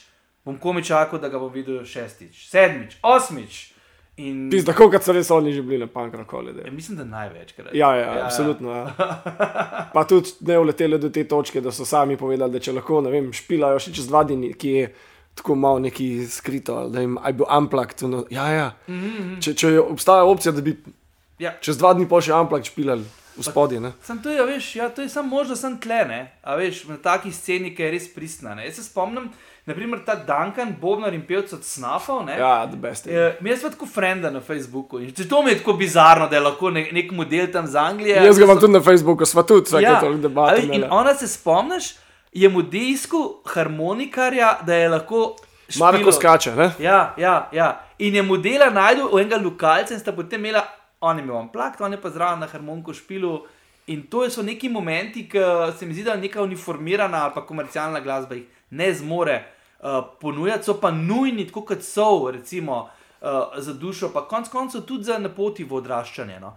[0.47, 3.74] bom komi čakal, da ga bom videl šestič, sedmič, osmič.
[4.17, 6.53] In Pizda, koliko so res oni že bili na pankrakoli.
[6.65, 7.73] ja, mislim, da največkrat.
[7.73, 8.71] Ja, ja, ja, absolutno.
[8.71, 8.93] Ja.
[9.93, 13.11] Pa tudi ne uleteli do te točke, da so sami povedali, da če lahko, ne
[13.11, 14.93] vem, špilajo še čez dva dni, ki je
[15.35, 18.01] tako malo neki skrito, ali da jim je bil amplakt.
[18.07, 18.71] No, ja, ja.
[18.87, 19.41] Mm -hmm.
[19.43, 20.77] če, če obstaja opcija, da bi
[21.39, 21.51] Ja.
[21.61, 23.03] čez dva dni pa še amplakt špilali
[23.37, 23.79] v spodje.
[23.79, 23.91] Ne?
[24.01, 26.31] Sam to je, a veš, ja, to je samo možno, sem tle, ne?
[26.41, 28.55] A veš, na taki sceni, ki je res pristna.
[28.55, 28.65] Ne?
[28.65, 29.29] Jaz se spomnim,
[29.65, 32.37] naprimer, ta Duncan, Bobnar in pevc od Snafov, ne?
[32.39, 33.07] Ja, the best.
[33.07, 36.41] Eh, Mi smo tako frenda na Facebooku in to mi je tako bizarno, da je
[36.41, 38.15] lahko nek, nek model tam z Anglije.
[38.25, 41.13] Jaz ga imam so- tudi na Facebooku, sva tudi vsake ja, toliko veš, in ona
[41.15, 41.95] se spomniš,
[42.33, 45.35] je mu dejsko harmonikarja, da je lahko.
[45.79, 46.11] Marko špilal.
[46.11, 46.71] skače, ne?
[46.79, 47.81] Ja, ja, ja.
[47.99, 50.61] In je modela najdel v enega lokalca in sta potem imela,
[51.01, 53.45] on je imel plakt, on je pa zraven na harmoniku špilu.
[53.87, 55.39] In to so neki momenti, ki
[55.79, 59.54] se mi zdi, da neka uniformirana ali pa komercialna glasba jih ne zmore
[59.85, 62.89] uh, ponujati, so pa nujni, tako kot so, recimo
[63.21, 66.39] uh, za dušo, pa konec koncev tudi za napoti v odraščanje.
[66.39, 66.55] No.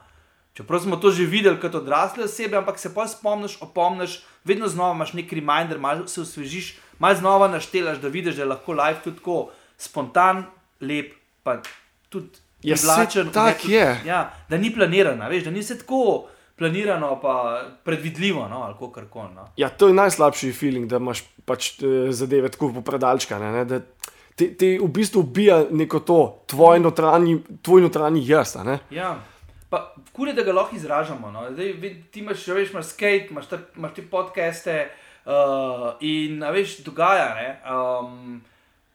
[0.55, 4.95] Čeprav smo to že videli kot odrasle osebe, ampak se pa spomniš, opomniš, vedno znova
[4.95, 9.01] imaš neki reminder, malo se osvežiš, malo znova naštelaš, da vidiš, da je lahko live
[9.05, 10.45] tudi tako spontan,
[10.81, 11.13] lep,
[11.43, 11.61] pa
[12.09, 12.29] tudi
[12.63, 13.29] Ja, saj privlačen.
[13.31, 14.01] tak ne, tudi- je.
[14.05, 16.27] Ja, da ni planirana, veš, da ni vse tako
[16.59, 19.35] planirano, pa predvidljivo, no, ali kako koli.
[19.35, 19.49] No.
[19.57, 23.53] Ja, to je najslabši feeling, da imaš pač eh, zadeve tako popredalčkane.
[23.53, 23.81] ne, da
[24.39, 28.57] ti, ti v bistvu ubija neko to, tvoj notranji, tvoj notranji jaz.
[28.65, 28.79] ne.
[28.91, 29.19] Ja.
[29.69, 31.31] Pa, kul je, da ga lahko izražamo.
[31.31, 31.45] No?
[31.53, 31.75] Zdaj,
[32.11, 34.77] ti imaš, veš, imaš skate, imaš, te, imaš te podcaste
[35.27, 37.35] uh, in, veš, dogaja.
[37.35, 37.49] Ne?
[37.69, 38.41] Um,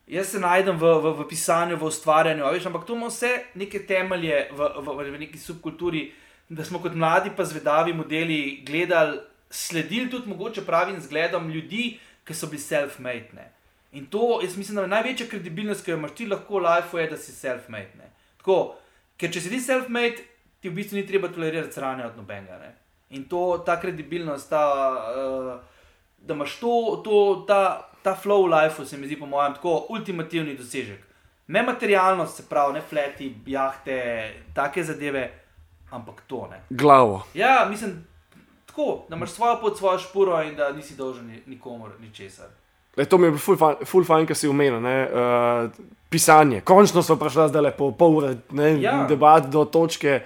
[0.08, 3.84] jaz se najdem v, v, v pisanju, v ustvarjanju, veš, ampak to ima vse neke
[3.86, 6.08] temelje v, v, v neki subkulturi,
[6.49, 12.34] da smo kot mladi pa zvedavi modeli gledali, sledili tudi mogoče pravim zgledom ljudi, ki
[12.34, 13.47] so bili self-made.
[13.91, 16.99] In to, jaz mislim, da je največja kredibilnost, ki jo imaš ti lahko v lifeu,
[16.99, 18.08] je, da si self-made.
[18.41, 18.75] Tako,
[19.17, 20.23] ker če si ti self-made,
[20.62, 22.58] ti v bistvu ni treba tolerirati sranja od nobenega.
[22.58, 22.71] Ne?
[23.13, 24.63] In to, ta kredibilnost, ta,
[25.13, 25.86] uh,
[26.17, 26.73] da imaš to,
[27.06, 31.03] to ta, ta flow v lifeu, se mi zdi, po mojem, tako ultimativni dosežek.
[31.53, 33.97] Ne materialnost, se pravi, ne fleti, jahte,
[34.56, 35.27] take zadeve,
[35.93, 36.58] ampak to ne.
[36.71, 37.21] Glavo.
[37.34, 38.01] Ja, mislim,
[38.65, 42.49] tako, da imaš svojo pot, svojo špuro in da nisi dolžen ni- nikomor ničesar.
[42.95, 44.82] Le, to mi je ful fajn, ful fajn kar si omenil.
[44.82, 45.69] ne, Uh,
[46.10, 46.62] pisanje.
[46.62, 49.06] Končno smo prišli zdaj po pol ure ne, Ja.
[49.06, 50.21] debat do točke,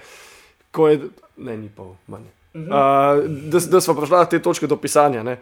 [0.70, 1.00] ko je.
[1.38, 2.26] Ne, ni pol, manj.
[2.50, 5.22] Uh, da, da smo prišli do te točke do pisanja.
[5.22, 5.38] ne.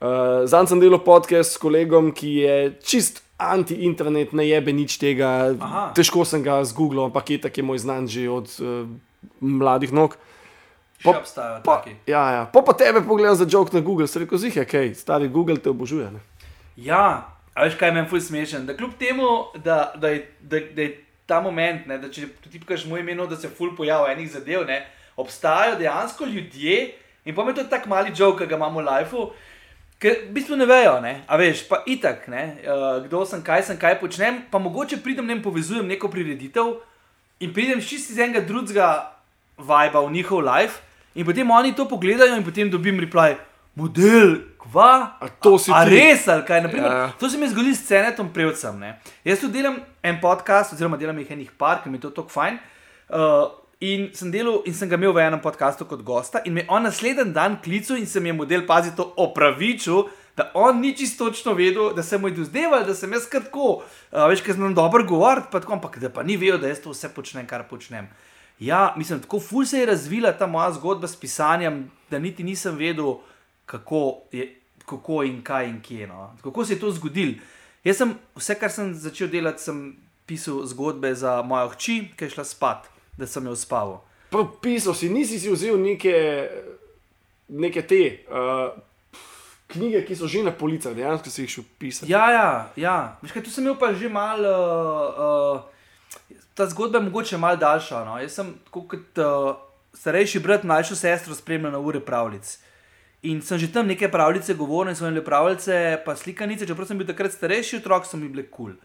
[0.00, 0.08] Uh,
[0.44, 5.54] Zdaj sem delal podcast s kolegom, ki je čist anti-internet, ne jebe nič tega.
[5.54, 5.92] Aha.
[5.92, 8.88] Težko sem ga zgooglil, ampak je tako je moj znan že od uh,
[9.40, 10.16] mladih nog.
[11.04, 11.12] Pa-
[11.60, 11.72] Pa,
[12.06, 12.46] ja, ja.
[12.46, 15.56] pa, pa tebe pogledam za jok na Google, se reko, zih je kaj, stari Google
[15.56, 16.10] te obožuje.
[16.10, 16.20] Ne?
[16.76, 18.66] Ja, a veš kaj je meni ful smešen.
[18.66, 22.60] Da kljub temu, da, da, je, da, da je ta moment, ne, da če ti
[22.60, 27.44] pikaš moj ime, da se ful pojavlja enih zadev, ne, obstajajo dejansko ljudje in pa
[27.44, 29.30] me to je tak mali joke, ki ga imamo v lifeu.
[29.98, 31.22] Ker v bistvu ne vejo, ne?
[31.26, 32.56] a veš, pa itak, ne?
[32.66, 36.80] uh, kdo sem, kaj sem, kaj počnem, pa mogoče pridem ne vem, povezujem neko prireditev
[37.38, 39.11] in pridem čisto iz enega drugega
[39.62, 40.82] viba v njihov life,
[41.14, 43.36] in potem oni to pogledajo in potem dobim reply,
[43.74, 45.16] model, kva?
[45.20, 45.96] A to si a ti?
[45.96, 46.62] res, ali kaj?
[46.68, 47.12] Naprimer, Ja.
[47.18, 48.78] To se mi je zgodilo s Cenetom Prevcem.
[48.78, 49.00] Ne?
[49.24, 52.28] Jaz tu delam en podcast, oziroma delam jih enih par, ki mi je to tako
[52.28, 52.58] fajn.
[53.08, 53.48] Uh,
[53.80, 56.70] in, sem delal, in sem ga imel v enem podkastu kot gosta, in me je
[56.70, 60.08] on naslednji dan klical in se mi je model pazi to opravičil.
[60.32, 63.42] Da on ni čisto točno vedel, da se mu je dozdeval, da sem jaz kar
[63.44, 66.70] tako, uh, veš, ker znam dobro govoriti, pa tako, ampak da pa ni vedel, da
[66.72, 68.08] jaz to vse počnem, kar počnem.
[68.60, 72.76] Ja, mislim, tako ful se je razvila ta moja zgodba s pisanjem, da niti nisem
[72.76, 73.14] vedel,
[73.66, 76.06] kako, je, kako in kaj in kje.
[76.06, 76.36] No.
[76.42, 77.34] Kako se je to zgodilo?
[77.84, 82.36] Jaz sem vse, kar sem začel delati, sem pisal zgodbe za mojo hči, ki je
[82.36, 82.86] šla spat,
[83.18, 83.98] da sem jo spal.
[84.62, 86.14] Pisal si, nisi si vzel neke,
[87.48, 88.70] neke te uh,
[89.72, 92.12] knjige, ki so že na policah, dejansko si jih šel pisati.
[92.12, 92.96] Ja, ja, ja.
[93.22, 94.54] Veš, kaj, tu sem imel pa že malo.
[94.54, 95.68] Uh, uh,
[96.54, 98.04] ta zgodba je mogoče malo daljša.
[98.04, 98.18] No.
[98.18, 99.54] Jaz sem kot uh,
[99.94, 102.58] starejši brat, mlajšo sestro spremljal na ure pravljic.
[103.22, 106.98] In sem že tam neke pravljice govoril, in so imeli pravljice, pa slikanice, čeprav sem
[106.98, 108.72] bil takrat starejši otrok, so mi bile kul.
[108.72, 108.80] Cool.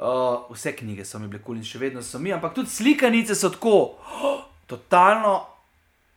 [0.00, 2.72] Uh, vse knjige so mi bile kul cool in še vedno so mi, ampak tudi
[2.72, 5.34] slikanice so tako, oh, totalno,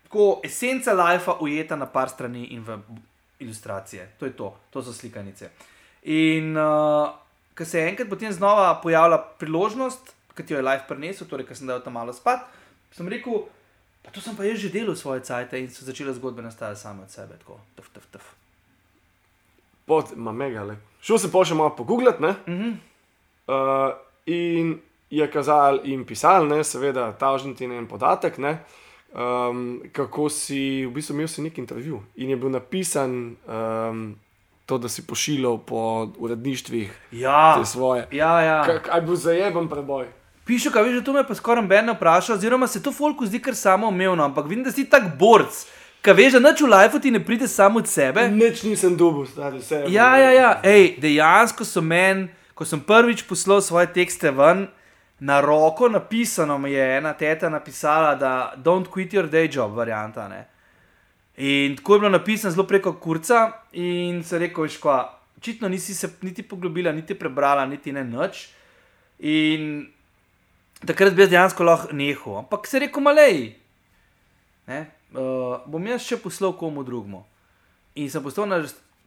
[0.05, 2.77] tako esenca lajfa ujeta na par strani in v
[3.43, 4.13] ilustracije.
[4.19, 5.51] To je to, to so slikanice.
[6.15, 7.11] In uh,
[7.57, 11.55] ko se je enkrat potem znova pojavila priložnost, ki jo je life prinesel, torej, ko
[11.55, 12.47] sem dal tam malo spat,
[12.91, 13.45] sem rekel,
[14.03, 17.03] pa to sem pa jaz že delal svoje cajte in so začele zgodbe nastajati same
[17.03, 18.31] od sebe, tako, tf, tf, tf.
[19.85, 20.77] Pot, ma mega le.
[21.03, 22.33] Šel sem pa še malo pogooglati, ne?
[22.47, 22.73] Mhm.
[23.43, 23.91] Uh,
[24.25, 24.77] in
[25.11, 28.53] je kazal in pisal, ne, seveda, tažniti en podatek, ne,
[29.13, 34.15] um, kako si, v bistvu imel si nek intervju in je bil napisan um,
[34.65, 38.07] to, da si pošiljal po uredništvih Ja, te svoje.
[38.11, 38.57] ja, ja.
[38.63, 40.07] Kaj je bil zajeben preboj?
[40.45, 43.55] Piše, kaj veš, to me pa skoraj Ben vpraša, oziroma se to folku zdi kar
[43.55, 45.63] samo umevno, ampak vidim, da si tak borc.
[46.01, 48.25] Kaj veš, da nič v lifeu ti ne pride samo od sebe.
[48.29, 50.59] Nič nisem dobil, stari je Ja, bilo- ja, ja.
[50.63, 54.67] Ej, dejansko so meni, ko sem prvič poslal svoje tekste ven,
[55.19, 60.27] na roko napisano mi je ena teta napisala, da don't quit your day job, varianta.
[60.27, 60.43] Ne?
[61.37, 64.97] In tako je bilo napisano zelo preko kurca in se rekel, veš, kva,
[65.37, 68.47] očitno nisi se niti poglobila, niti prebrala, niti ne nič.
[69.19, 69.87] In
[70.87, 73.55] takrat bi jaz dejansko lahko nehal, ampak se rekel, malej.
[74.67, 74.85] Ne?
[75.13, 77.21] Uh, bom jaz še poslal komu drugemu.
[77.99, 78.63] In sem postal na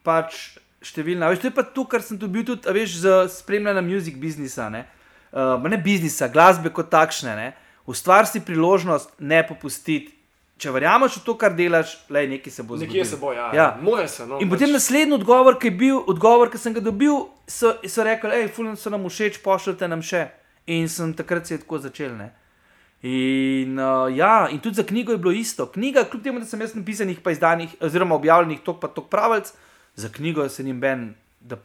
[0.07, 1.31] pač številna.
[1.33, 4.85] Veš, to je pa to, kar sem dobil tudi, veš, z spremljanjem music biznisa, ne,
[5.33, 7.35] uh, ne biznisa, glasbe kot takšne.
[7.39, 7.49] Ne.
[7.91, 10.13] Ustvari si priložnost, ne popustiti.
[10.57, 12.95] Če verjameš v to, kar delaš, le nekaj se bo zgodilo.
[12.95, 13.51] Nekje se bo, ja.
[13.53, 13.67] Ja.
[13.85, 14.25] More se.
[14.25, 18.07] No, In potem naslednji odgovor, ki je bil, odgovor, ki sem ga dobil, so, so
[18.07, 20.25] rekli, hej, fulno so nam všeč, pošljite nam še.
[20.67, 22.17] In sem takrat se je tako začel.
[22.17, 22.33] Ne?
[23.03, 25.67] In, uh, ja, in tudi za knjigo je bilo isto.
[25.67, 29.53] Knjiga, kljub temu, da sem jaz napisanih, pa izdanih, oziroma objavljenih tok pa tok pravic,
[29.95, 31.15] za knjigo se jim ben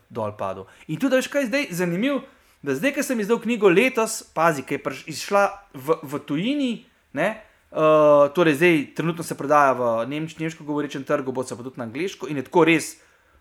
[0.09, 0.67] dol padel.
[0.87, 2.21] In tudi, veš kaj je zdaj zanimivo,
[2.61, 6.71] da zdaj, ki sem izdal knjigo letos, pazi, ki je izšla v, v tujini,
[7.17, 7.29] ne,
[7.71, 11.81] uh, torej zdaj trenutno se prodaja v nemč, nemško govorečem trgu, bo se pa tudi
[11.81, 12.97] na angliško in je tako res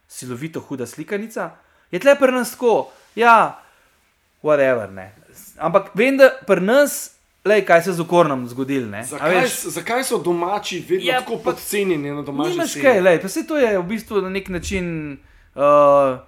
[0.08, 1.50] silovito huda slikanica.
[1.90, 3.60] Je tle pri nas tako, ja,
[4.42, 4.88] whatever.
[4.90, 5.12] Ne.
[5.60, 7.12] Ampak vem, da pri nas,
[7.44, 8.88] lej, kaj se je z okornom zgodilo.
[8.88, 9.04] ne.
[9.04, 13.20] A Zakaj, veš, zakaj so domači vedno Ja, tako podcenjeni na domačih Nimaš kaj, lej,
[13.22, 15.18] pa se to je v bistvu na nek način.
[15.54, 16.18] Uh,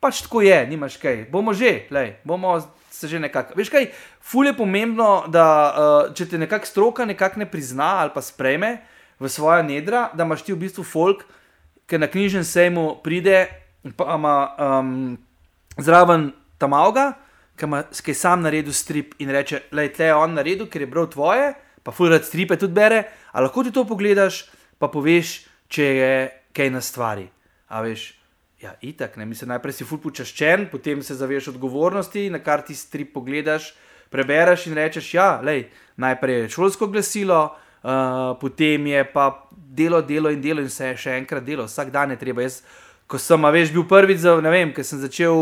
[0.00, 1.26] pač tako je, nimaš kaj.
[1.32, 3.54] Bomo že, lej, bomo se že nekako.
[3.58, 3.90] Veš kaj,
[4.22, 8.78] ful je pomembno, da uh, če te nekako stroka nekako ne prizna ali pa sprejme
[9.18, 11.24] v svoja nedra, da imaš ti v bistvu folk,
[11.90, 13.48] ki na knjižnem sejmu pride,
[13.96, 15.16] pa ima um,
[15.78, 17.14] zraven tam avga,
[17.58, 21.08] ki je sam naredil strip in reče: Lej, tle je on naredil, ker je bral
[21.10, 24.44] tvoje, pa fulrat stripe tudi bere, a lahko ti to pogledaš,
[24.78, 25.42] pa poveš,
[25.72, 26.14] če je
[26.56, 27.28] kaj na stvari.
[27.72, 28.10] A veš,
[28.62, 32.76] ja, itak, ne, mislim, najprej si ful počaščen, potem se zaveš odgovornosti, na kar ti
[32.76, 33.72] strip pogledaš,
[34.12, 35.66] prebereš in rečeš, ja, lej,
[36.00, 37.40] najprej je šolsko glasilo,
[37.82, 41.92] uh, potem je pa delo, delo in delo in se je še enkrat delo, vsak
[41.94, 42.44] dan je treba.
[42.46, 42.62] Jaz,
[43.08, 45.36] ko sem, veš, bil prvič, za, ne vem, ker sem začel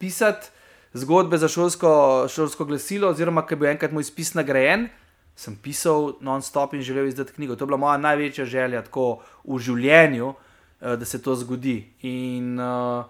[0.00, 0.52] pisati
[0.94, 4.88] zgodbe za šolsko, šolsko glasilo, oziroma ker je bil enkrat moj spis nagrajen,
[5.36, 7.56] sem pisal non-stop in želel izdati knjigo.
[7.56, 10.34] To je bila moja največja želja tako v življenju,
[10.80, 11.82] eh, da se to zgodi.
[12.02, 13.04] In uh,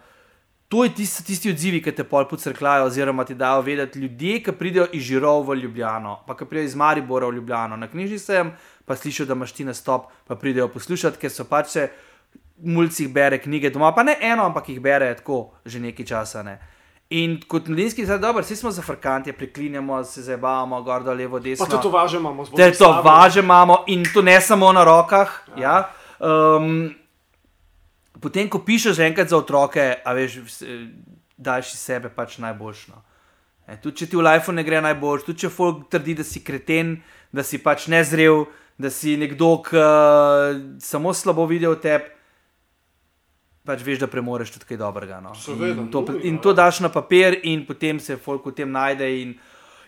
[0.69, 4.53] to je tisti, tisti odzivi, ki te pol pocrklajo, oziroma ti dajo vedeti ljudje, ki
[4.59, 8.51] pridejo iz Žirov v Ljubljano, pa ki pridejo iz Maribora v Ljubljano, na knjižni sejem,
[8.85, 11.89] pa slišijo, da imaš ti nastop, pa pridejo poslušati, ker so pač se
[12.59, 16.43] mulcih bere knjige doma, pa ne eno, ampak jih bere tako že nekaj časa.
[16.43, 16.59] Ne.
[17.11, 21.67] In kot mladinski, zdaj dobro, vsi smo zafrkanti, priklinjamo, se zabavamo, gor dol, levo, desno.
[21.67, 25.29] Pa to važe imamo, zelo Te to važe imamo in to ne samo na rokah.
[25.61, 25.91] Ja.
[26.19, 26.95] Um,
[28.21, 30.79] potem, ko pišeš enkrat za otroke, a veš, vse-
[31.37, 33.03] daš iz sebe pač najboljšno.
[33.69, 36.41] E, tudi če ti v lifeu ne gre najbolj, tudi če folk trdi, da si
[36.45, 36.97] kreten,
[37.33, 38.47] da si pač nezrel,
[38.81, 42.14] da si nekdo, ki uh, samo slabo vidi v tebi,
[43.65, 45.21] pač veš, da premoreš tudi kaj dobrega.
[45.25, 45.33] No.
[45.65, 46.43] In, to, in ja.
[46.45, 49.09] to daš na papir, in potem se folk v tem najde.
[49.23, 49.35] In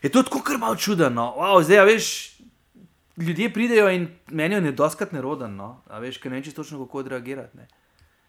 [0.03, 1.11] je to tako kar malo čudno.
[1.37, 2.07] Wow, zdaj, veš,
[3.17, 5.57] ljudje pridejo in meni je doskrat neroden.
[5.57, 5.83] No?
[5.89, 7.57] A veš, ker ne čisto točno kako odreagirati.
[7.57, 7.69] Ne?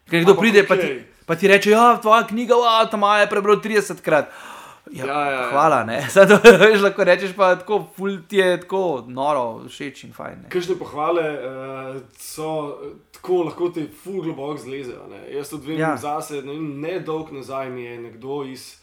[0.08, 3.28] Ker kdo Ampak pride, pa ti, pa ti reče, ja, tvoja knjiga, wow, tam je
[3.28, 4.32] prebral 30 krat.
[4.92, 5.50] Ja, Ja, ja, ja.
[5.50, 6.00] Hvala, ne.
[6.12, 10.42] Zdaj, veš, lahko rečeš, pa tako, ful ti je tako noro, všeč in fajn.
[10.42, 10.48] Ne.
[10.48, 12.48] Kakšne pohvale uh, so
[12.82, 15.06] eh, tako, lahko te ful globoko zlezejo.
[15.10, 15.24] Ne?
[15.36, 15.96] Jaz tudi vem Ja.
[15.96, 18.76] zase, ne, ne dolg nazaj mi je nekdo iz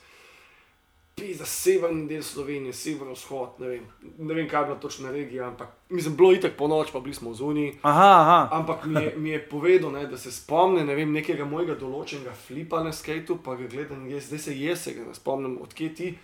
[1.34, 3.84] za severni del Slovenije, severovzhod, ne vem,
[4.18, 7.00] ne vem, kaj je bila točna regija, ampak mislim, bilo je itak po noč, pa
[7.00, 7.74] bili smo v zuniji.
[7.82, 8.50] Aha, aha.
[8.52, 12.36] Ampak mi je, mi je povedal, ne, da se spomne ne vem, nekega mojega določenega
[12.48, 15.94] flipa na skateu, pa ga gledam, jaz, zdaj se jaz se ga ne spomnim, odkje
[15.96, 16.16] ti.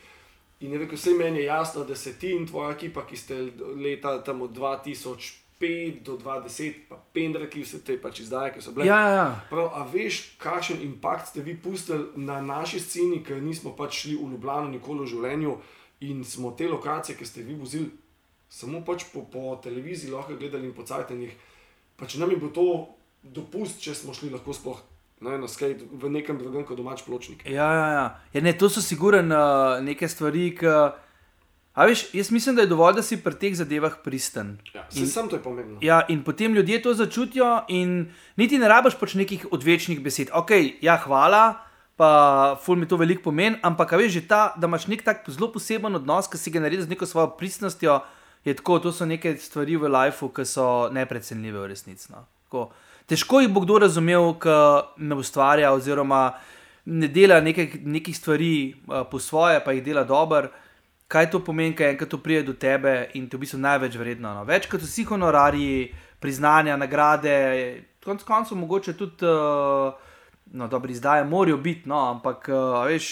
[0.61, 3.39] In je rekel, vse meni je jasno, da se ti in tvoja ekipa, ki ste
[3.79, 5.40] leta tam od 2005
[6.05, 8.87] do 2010, pa pendraki, vse te pač izdaje, ki so bile.
[8.89, 9.25] Ja, ja, ja.
[9.49, 14.15] Prav, a veš, kakšen impakt ste vi pustili na naši sceni, ker nismo pač šli
[14.17, 15.57] v Ljubljano nikoli v življenju
[16.07, 17.91] in smo te lokacije, ki ste vi vozili,
[18.49, 21.35] samo pač po, po televiziji lahko gledali in po cajtanjih.
[21.99, 22.67] Pač nam je bilo to
[23.21, 24.81] dopust, če smo šli lahko sploh
[25.21, 27.45] ne, na skate v nekem drugem kot domač pločnik.
[27.45, 28.05] Ja, ja, ja.
[28.33, 30.75] ja ne, to so siguren uh, neke stvari, ki.
[31.73, 34.57] A veš, jaz mislim, da je dovolj, da si pri teh zadevah pristen.
[34.73, 35.79] Ja, in, sam to je pomembno.
[35.81, 40.33] Ja, in potem ljudje to začutijo, in niti ne rabiš pač nekih odvečnih besed.
[40.35, 40.51] Ok,
[40.83, 41.61] ja, hvala,
[41.95, 42.11] pa
[42.59, 45.95] ful mi to veliko pomeni, ampak veš, že ta, da imaš nek tak zelo poseben
[45.95, 48.01] odnos, ki si ga naredil z neko svojo pristnostjo,
[48.43, 52.11] je tako, to so neke stvari v lifeu, ki so neprecenljive v resnici.
[52.11, 52.25] No.
[52.49, 52.71] Tako,
[53.11, 54.57] Težko jih bo kdo razumel, ki
[55.03, 56.31] ne ustvarja, oziroma
[56.85, 60.51] ne dela nekaj, nekih stvari uh, po svoje, pa jih dela dobro.
[61.11, 64.31] Kaj to pomeni, kaj enkrat to pride do tebe in ti v bistvu največ vredno?
[64.37, 64.45] No?
[64.47, 65.89] Več kot vsi honorarji,
[66.23, 67.33] priznanja, nagrade,
[68.03, 69.91] konec koncev mogoče tudi uh,
[70.55, 73.11] no, dobri izdaje, morajo biti, no, ampak uh, veš.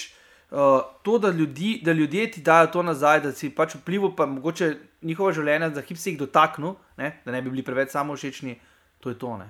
[0.49, 4.25] Uh, to, da, ljudi, da ljudje ti dajo to nazaj, da si pač vplival, pa
[4.25, 4.71] mogoče
[5.05, 7.12] njihova življenja, za hip se jih dotaknil, ne?
[7.25, 8.55] da ne bi bili preveč samo všečni,
[8.99, 9.35] to je to.
[9.38, 9.45] Ne?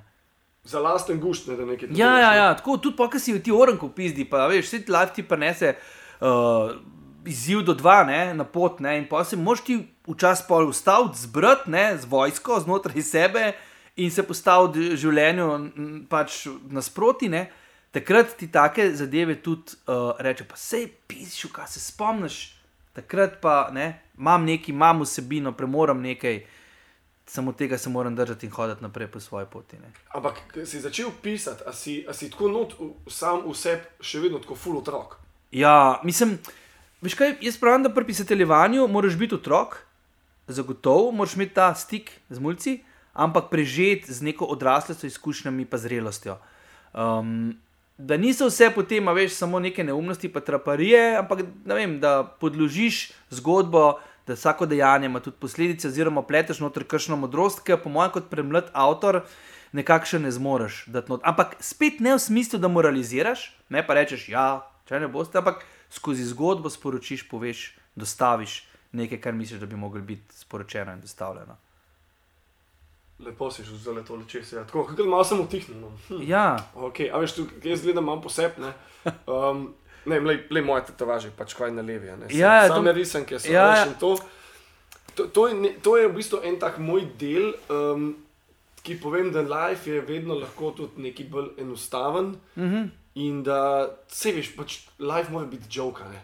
[0.68, 3.56] Za lasten gušt, ne da nekaj Ja, ja, ja, tako tudi, pa, ki si ti
[3.56, 5.78] orenko pizdi, pa veš, vse ti life ti prenese
[6.20, 6.76] uh,
[7.26, 9.76] izziv do dva, ne, na pot, ne, in pa se moš ti
[10.08, 13.54] včasih pol ustaviti, zbrati, ne, z vojsko znotraj sebe
[13.96, 15.48] in se postaviti življenju
[16.10, 17.50] pač nasproti, ne.
[17.92, 22.36] Takrat ti take zadeve tudi uh, reče, pa sej piši, kaj se spomniš.
[22.94, 26.44] Takrat pa ne, imam nekaj, imam vsebino, premoram nekaj,
[27.26, 29.78] samo tega se moram držati in hoditi naprej po svoji poti.
[29.78, 29.92] Ne.
[30.14, 34.20] Ampak si začel pisati, a si, a si tako not v- sam v sebi še
[34.20, 35.18] vedno tako full otrok.
[35.52, 36.38] Ja, mislim,
[37.02, 39.78] veš kaj, jaz pravim, da pri pisateljevanju moraš biti otrok,
[40.48, 42.80] zagotovo moraš imeti ta stik z mulci,
[43.14, 46.38] ampak prežet z neko odraslostjo, izkušnjami pa zrelostjo.
[46.94, 47.58] Um,
[47.98, 54.00] da niso vse potem, veš, samo neke neumnosti, pa traparije, ampak vem, da podložiš zgodbo,
[54.28, 58.14] da vsako dejanje ima tudi posledice, oziroma pleteš noter kršno modrost, ki jo, po mojem,
[58.14, 59.24] kot premlad avtor,
[59.76, 60.86] nekako še ne zmoreš.
[61.20, 65.66] Ampak spet ne v smislu, da moraliziraš, ne pa rečeš, ja, če ne boste, ampak
[65.90, 71.58] skozi zgodbo sporočiš, poveš, dostaviš nekaj, kar misliš, da bi moglo biti sporočeno in dostavljeno.
[73.20, 74.54] Lepo si že zdaj to čez.
[74.54, 74.64] Ja.
[74.64, 75.82] Tako, kako malo sem utihnil.
[75.82, 75.92] No.
[76.08, 76.24] Hm.
[76.24, 77.12] Ja, Okay.
[77.12, 78.74] A veš, tu, jaz gledam malo posebne.
[79.28, 79.74] Um,
[80.06, 82.08] ne, le, le moje tetovaže, pač kaj na levi.
[82.08, 82.32] Ne.
[82.32, 83.52] Ja, ja, Same to- risanke so.
[83.52, 83.86] ja, veš, ja.
[83.86, 84.16] in To,
[85.16, 88.16] to, to, je, ne- to je v bistvu en tak moj del, um,
[88.80, 92.26] ki povem, da life je vedno lahko tudi nekaj bolj enostaven.
[92.56, 92.90] uh -huh.
[93.16, 95.80] In da se veš, pač life mora biti
[96.12, 96.24] ne.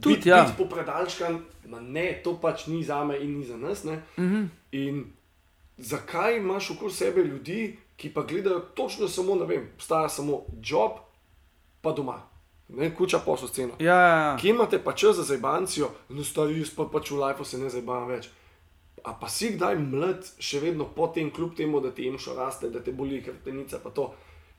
[0.00, 0.42] Tudi, Biti ja.
[0.42, 3.84] biti popredalčkan, ma ne, to pač ni za me in ni za nas.
[3.84, 4.02] Ne.
[4.16, 4.48] uh -huh.
[4.72, 5.04] In
[5.76, 10.92] zakaj imaš okoli sebe ljudi, ki pa gledajo točno samo, ne vem, obstaja samo job,
[11.80, 12.22] pa doma,
[12.68, 13.74] ne kuča posel sceno.
[13.78, 14.36] ja, ja, ja.
[14.36, 17.70] Kje imate pa čas za zajbancijo, no stari, jaz pa pač v lifeu se ne
[17.70, 18.28] zajbavam več.
[19.04, 22.80] A pa si kdaj mlad, še vedno potem, kljub temu, da ti emšo raste, da
[22.80, 24.14] te boli hrbtenica, pa to.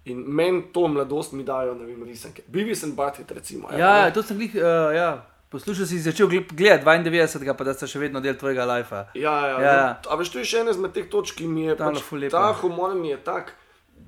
[0.10, 2.42] In meni to mladost mi dajo, ne vem, risanke.
[2.48, 3.70] Bivi sem Batit, recimo.
[3.72, 4.00] Ja, ne.
[4.02, 5.10] ja, to sem jih, uh, ja.
[5.50, 9.04] poslušal si začel gle- gledati 92, pa da sta še vedno del tvojega lajfa.
[9.14, 9.74] Ja, ja, Ja.
[9.74, 9.88] ja.
[10.06, 12.52] A veš, to je še ena izmed teh točk, ki mi je Tam pač, ta
[12.54, 13.54] humor mi je tak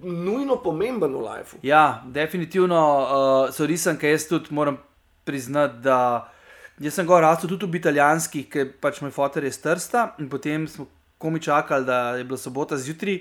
[0.01, 1.59] nujno pomemben v lifeu.
[1.61, 4.77] Ja, definitivno uh, so risanke, jaz tudi moram
[5.23, 6.29] priznati, da
[6.81, 10.65] jaz sem gor rastel tudi v italijanskih, ker pač moj fotor je strsta in potem
[10.67, 10.87] smo
[11.17, 13.19] komi čakali, da je bila sobota zjutraj,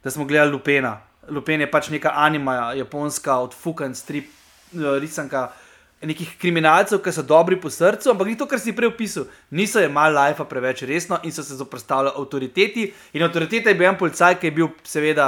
[0.00, 0.94] da smo gledali Lupena.
[1.28, 4.30] Lupen je pač neka anima, japonska, odfukan strip,
[4.72, 5.50] risanka.
[6.02, 9.28] Nekih kriminalcev, ki so dobri po srcu, ampak to, kar si prej opisal.
[9.54, 12.88] Niso jemali lajfa preveč resno in so se zoprstavljali avtoriteti.
[13.14, 15.26] In avtoriteta je bil en policaj, ki je bil, seveda,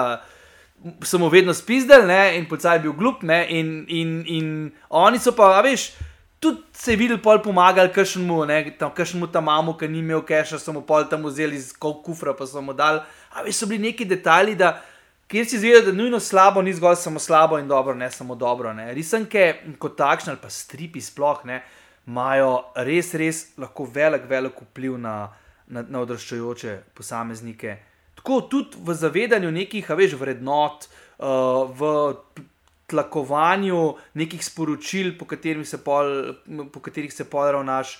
[1.06, 4.48] so mu vedno spizdel, ne, in policaj je bil glup, ne, in, in, in
[4.90, 5.92] oni so pa, veš,
[6.42, 10.24] tudi se je videl, pol pomagali, kršnemu, ne, tam, kršnemu tam mamu, ki ni imel
[10.26, 12.98] keša, so mu pol tam vzeli iz kufra, pa so mu dali.
[13.30, 14.74] A veš, so bili neki detajli, da
[15.34, 18.72] kjer si zvedel, da nujno slabo ni zgolj samo slabo in dobro, ne samo dobro.
[18.72, 18.92] Ne.
[18.94, 21.62] Risanke kot takšne ali pa stripi sploh ne,
[22.06, 22.52] imajo
[22.86, 25.16] res, res lahko velik, velik vpliv na,
[25.66, 27.74] na, na odraščajoče posameznike.
[28.20, 30.86] Tako tudi v zavedanju nekih, a veš, vrednot,
[31.18, 31.90] uh, v
[32.86, 33.82] tlakovanju
[34.14, 36.36] nekih sporočil, po katerih se pol,
[36.70, 37.98] po katerih se pol ravnaš.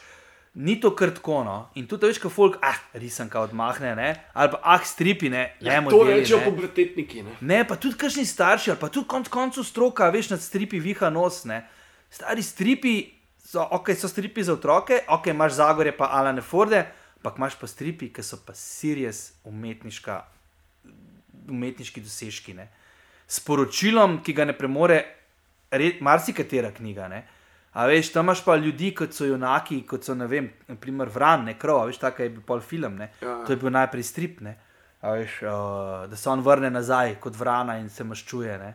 [0.55, 1.55] Ni to kar tako, no.
[1.75, 4.11] In tudi, veš, ko folk, ah, risanka odmahne, ne?
[4.39, 6.45] ali pa ah, stripi, ne, Ja, ne, to rečejo ne.
[6.47, 7.23] pubertetniki.
[7.27, 7.33] Ne?
[7.41, 11.11] Ne, pa tudi kakšni starši, ali pa tudi konc koncev stroka, veš, nad stripi viha
[11.11, 11.43] nos.
[11.51, 11.65] Ne.
[12.11, 12.95] Stari stripi
[13.43, 16.85] so, ok, so stripi za otroke, ok, imaš Zagorje, pa Alane Forde,
[17.19, 20.21] ampak imaš pa stripi, ki so pa serious umetniška,
[21.51, 22.55] umetniški dosežki.
[22.55, 22.69] Ne.
[23.27, 25.03] Sporočilom, ki ga ne premore
[25.75, 27.09] re- marsikatera knjiga.
[27.11, 27.25] Ne.
[27.75, 31.49] A veš, tam imaš pa ljudi, kot so junaki, kot so, ne vem, naprimer Vran,
[31.49, 33.01] ne krov, veš, tako je bil pol film.
[33.03, 33.11] Ne.
[33.21, 33.41] Ja.
[33.47, 34.41] To je bil najprej strip.
[34.47, 34.55] Ne.
[35.03, 35.51] A Veš, uh,
[36.11, 38.75] da se on vrne nazaj kot vrana in se maščuje, ne?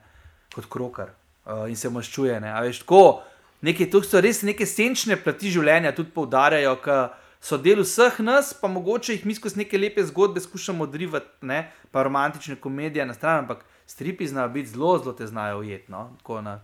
[0.53, 2.35] kot krokar uh, in se maščuje.
[2.43, 2.51] Ne?
[2.51, 3.21] A Veš, tako,
[3.65, 6.99] neke, to so res neke senčne plati življenja, tudi poudarjajo, da
[7.41, 11.63] so del vseh nas, pa mogoče jih mi skozi neke lepe zgodbe skušamo odrivati, ne?
[11.91, 15.91] pa romantične komedije na stran, ampak stripi znajo biti zelo, zelo te znajo ujeti.
[15.91, 16.11] No?
[16.19, 16.59] Tako Na,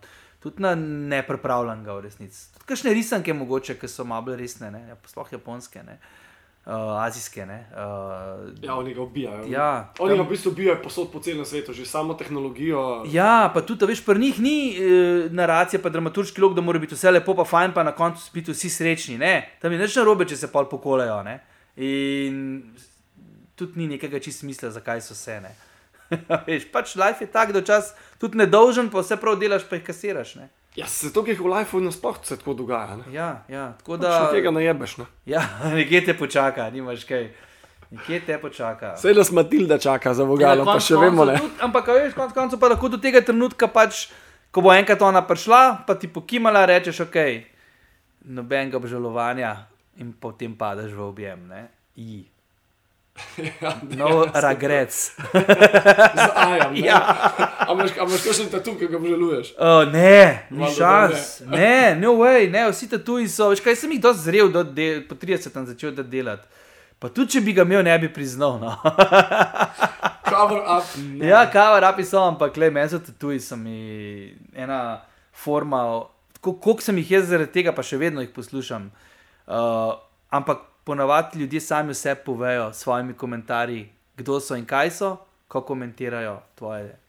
[0.46, 2.46] tudi na neprepravljenega v resnici.
[2.54, 4.84] Tudi kakšne risanke mogoče, ki so malo resne, ne?
[4.88, 5.98] Ja, sploh japonske, ne?
[6.66, 7.46] Uh, azijske.
[7.46, 7.60] Ne?
[7.72, 9.44] Uh, Ja, oni ga ubijajo.
[9.48, 9.68] Ja,
[10.00, 13.04] oni tam- ga v bistvu ubijajo posod po celem svetu, že samo tehnologijo.
[13.08, 14.80] Ja, pa tudi, veš, pri njih ni e,
[15.32, 18.52] naracija, pa dramaturški log, da mora biti vse lepo, pa fajn, pa na koncu spiti
[18.52, 19.18] vsi srečni.
[19.18, 19.34] Ne?
[19.62, 21.22] Tam je nič narobe, če se pol pokolejo.
[21.24, 21.38] Ne?
[21.78, 22.74] In
[23.56, 25.42] tudi ni nekega čist smisla, zakaj so vse.
[25.42, 25.54] ne.
[26.48, 29.86] veš, pač life je tak, da včasih tudi nedolžen, pa vse prav delaš, pa jih
[29.88, 30.36] kasiraš.
[30.40, 30.50] Ne?
[30.76, 32.98] Ja, se to, ki jih v lifeu nasploh se tako dogaja.
[33.00, 33.06] Ne?
[33.16, 34.32] Ja, ja, tako Da da.
[34.32, 34.98] tega ne jebeš.
[34.98, 35.06] Ne?
[35.26, 35.42] Ja,
[35.78, 37.30] nekje te počaka, nimaš kaj.
[37.96, 38.96] Nekje te počaka.
[38.98, 41.38] Vse nas Matilda čaka za Ja, vogalom, pa še vemo ne.
[41.40, 44.10] Tudi, ampak, veš, konec koncev pa lahko do tega trenutka, pač,
[44.52, 47.18] ko bo enkrat ona prišla, pa ti pokimala, rečeš, ok,
[48.26, 49.54] nobenega obžalovanja
[50.02, 51.46] in potem padeš v objem.
[51.48, 51.62] Ne?
[51.96, 52.26] I.
[53.62, 55.12] Ja, No, regrets.
[56.16, 56.76] Z ajem.
[56.84, 57.00] Ja.
[57.60, 59.54] A imaš kakšen tatu, ki ga obžaluješ?
[59.56, 61.40] Uh, ne, ni šans.
[61.48, 63.50] Ne, no way, ne, vsi ti tuji so.
[63.54, 66.44] Veš kaj, sem jih dosti zrel, do de, po 30 sem začel da delati.
[67.00, 68.60] Pa tudi, če bi ga imel, ne bi priznal.
[68.60, 68.76] No.
[70.30, 70.84] Cover up.
[71.00, 71.28] Ne.
[71.28, 73.80] Ja, kava, rapi so, ampak le meni so tuji, so mi
[74.56, 75.02] ena
[75.32, 75.84] forma,
[76.42, 78.90] ko- koliko sem jih jaz zaradi tega, pa še vedno jih poslušam.
[79.46, 79.94] Uh,
[80.34, 85.18] ampak ponavadi ljudje sami vse povejo s svojimi komentarji, kdo so in kaj so,
[85.48, 87.00] ko komentirajo tvoje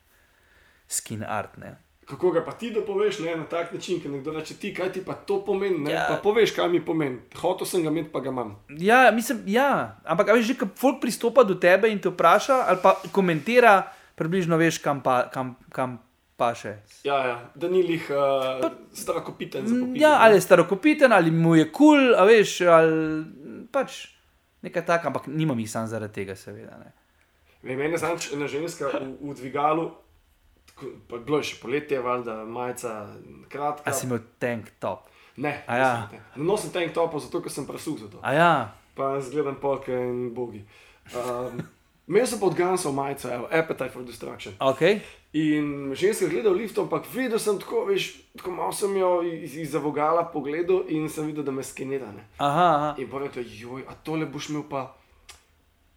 [0.89, 1.57] skin art.
[1.57, 1.77] Ne?
[2.07, 5.05] Kako ga pa ti dopoveš ne, na tak način, ker nekdo reče ti, kaj ti
[5.05, 5.79] pa to pomeni.
[5.79, 6.07] Ne, Ja.
[6.09, 7.19] Pa poveš, kaj mi pomeni.
[7.41, 8.57] Hotel sem ga imeti, pa ga imam.
[8.69, 9.99] Ja, mislim, ja.
[10.05, 13.83] ampak veš, že ko folk pristopa do tebe in te vpraša, ali pa komentira,
[14.15, 15.99] približno veš, kam pa, kam, kam
[16.37, 16.77] pa še.
[17.05, 17.37] Ja, ja.
[17.55, 18.63] da ni lih uh,
[18.93, 20.01] starakopiten za popiti.
[20.01, 23.25] Ja, ali je starokopiten, ali mu je kul, cool, veš, ali
[23.73, 24.07] pač
[24.63, 26.79] nekaj takega, ampak nimam jih sam zaradi tega, seveda.
[26.81, 26.93] Ne.
[27.63, 29.91] Vem, Mene zanč ena ženska v, v dvigalu,
[31.09, 32.95] pa bilo je še poletje, valjda, majica
[33.53, 33.87] kratka.
[33.91, 35.09] A si imel tank top.
[35.37, 35.91] Ne, A ja.
[36.11, 38.21] ne nosim tank topov, zato ker sem prasuh za to.
[38.25, 38.53] A ja,
[38.97, 40.63] Pa zgledam polke in bogi.
[41.13, 41.61] Um,
[42.09, 44.55] Imel sem pod Gansov majico, evo, Appetite for Destruction.
[44.61, 44.81] ok.
[45.33, 48.07] In ženska gleda v lift, ampak videl sem tako, veš,
[48.39, 52.09] tako malo sem jo iz, iz vogala pogledal in sem videl, da me skenira.
[52.39, 52.95] Aha, aha.
[52.99, 54.95] In pa rekel, joj, a tole boš imel pa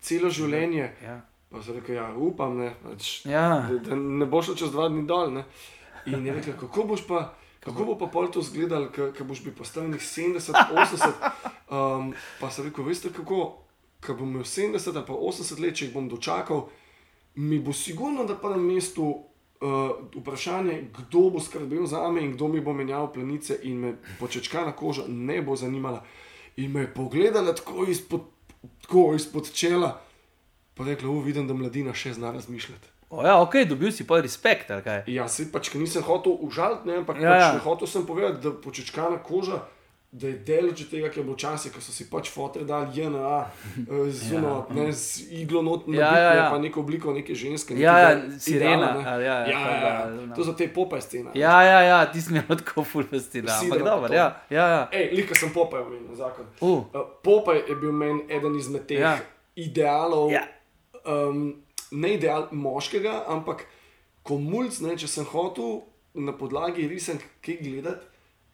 [0.01, 0.89] celo življenje.
[1.03, 1.21] Ja.
[1.49, 3.67] Pa sem rekel, ja, upam, ne, pač, Ja.
[3.69, 5.31] da, da ne bo šlo čez dva dni dol.
[5.31, 5.45] Ne.
[6.05, 7.29] In je rekel, kako boš pa.
[7.59, 11.31] Kako bo pa pol to izgledalo, ko boš bil postavljen 70, 80?
[11.69, 13.59] Um, pa sem rekel, veste kako,
[14.05, 16.67] ko bom imel 70 ali pa 80 let, če jih bom dočakal,
[17.35, 22.47] mi bo sigurno na prvem mestu uh, vprašanje, kdo bo skrbel za me in kdo
[22.47, 26.03] mi bo menjal plenice, in me počečkana koža ne bo zanimala.
[26.57, 28.21] In me je pogledala tako izpod,
[28.81, 30.01] tako izpod čela,
[30.75, 32.87] pa rekla, "U, vidim, da mladina še zna razmišljati.
[33.09, 34.69] O, ja, ok, dobil si pa respekt.
[35.07, 37.53] Ja, se pač, nisem hotel užaliti, ne, ampak Ja, ja, pač ja.
[37.53, 37.59] ja.
[37.59, 39.63] hotel sem povedati, da počečkana koža.
[40.11, 42.89] Da je delež od tega, ker je bilo časi, ko so si pač fotre dali
[42.97, 43.45] JNA,
[43.77, 44.65] eh, z, ja.
[44.73, 46.45] ne, z iglo not na Ja, ja, ja, ja.
[46.49, 47.77] pa neko obliko neke ženske.
[47.77, 50.09] Ja, ja, sirena, ideala, ali ja, ja, ja, ja, ja.
[50.25, 50.33] no.
[50.35, 51.29] To so te popaj scene.
[51.37, 53.53] Ja, ja, ja, ti si imel tako fulvesti, da.
[53.61, 54.81] Ampak imajo dobro, ja, ja, ja.
[54.91, 56.45] Ej, lika sem popaj omenil zakon.
[56.61, 59.13] Uh, Uh, Popaj je bil meni eden izmed teh Ja.
[59.13, 59.19] ja.
[59.55, 60.41] idealov, Ja.
[61.05, 61.53] um,
[61.91, 63.65] ne ideal moškega, ampak
[64.25, 65.83] ko mulj, ne, če sem hotel
[66.17, 68.05] na podlagi risank kaj gledati,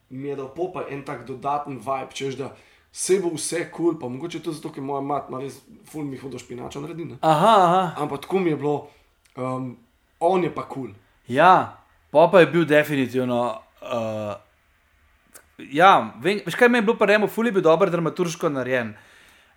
[0.09, 2.51] mi je dal popaj en tak dodaten vibe, češ da
[2.91, 5.57] se bo vse kul, cool, pa mogoče to zato, ker moja mat ima res
[5.91, 7.05] ful mi hodo špinača naredi.
[7.05, 7.17] Ne?
[7.21, 7.81] aha, aha.
[8.03, 8.87] Ampak tako mi je bilo,
[9.35, 9.73] um,
[10.19, 10.91] on je pa kul.
[10.91, 10.93] Cool.
[11.27, 11.85] Ja,
[12.15, 13.57] Popa je bil definitivno.
[13.81, 14.35] Uh,
[15.57, 18.93] ja, vem, veš kaj mi je bilo pa remo, fuli je bil dober dramaturško narejen.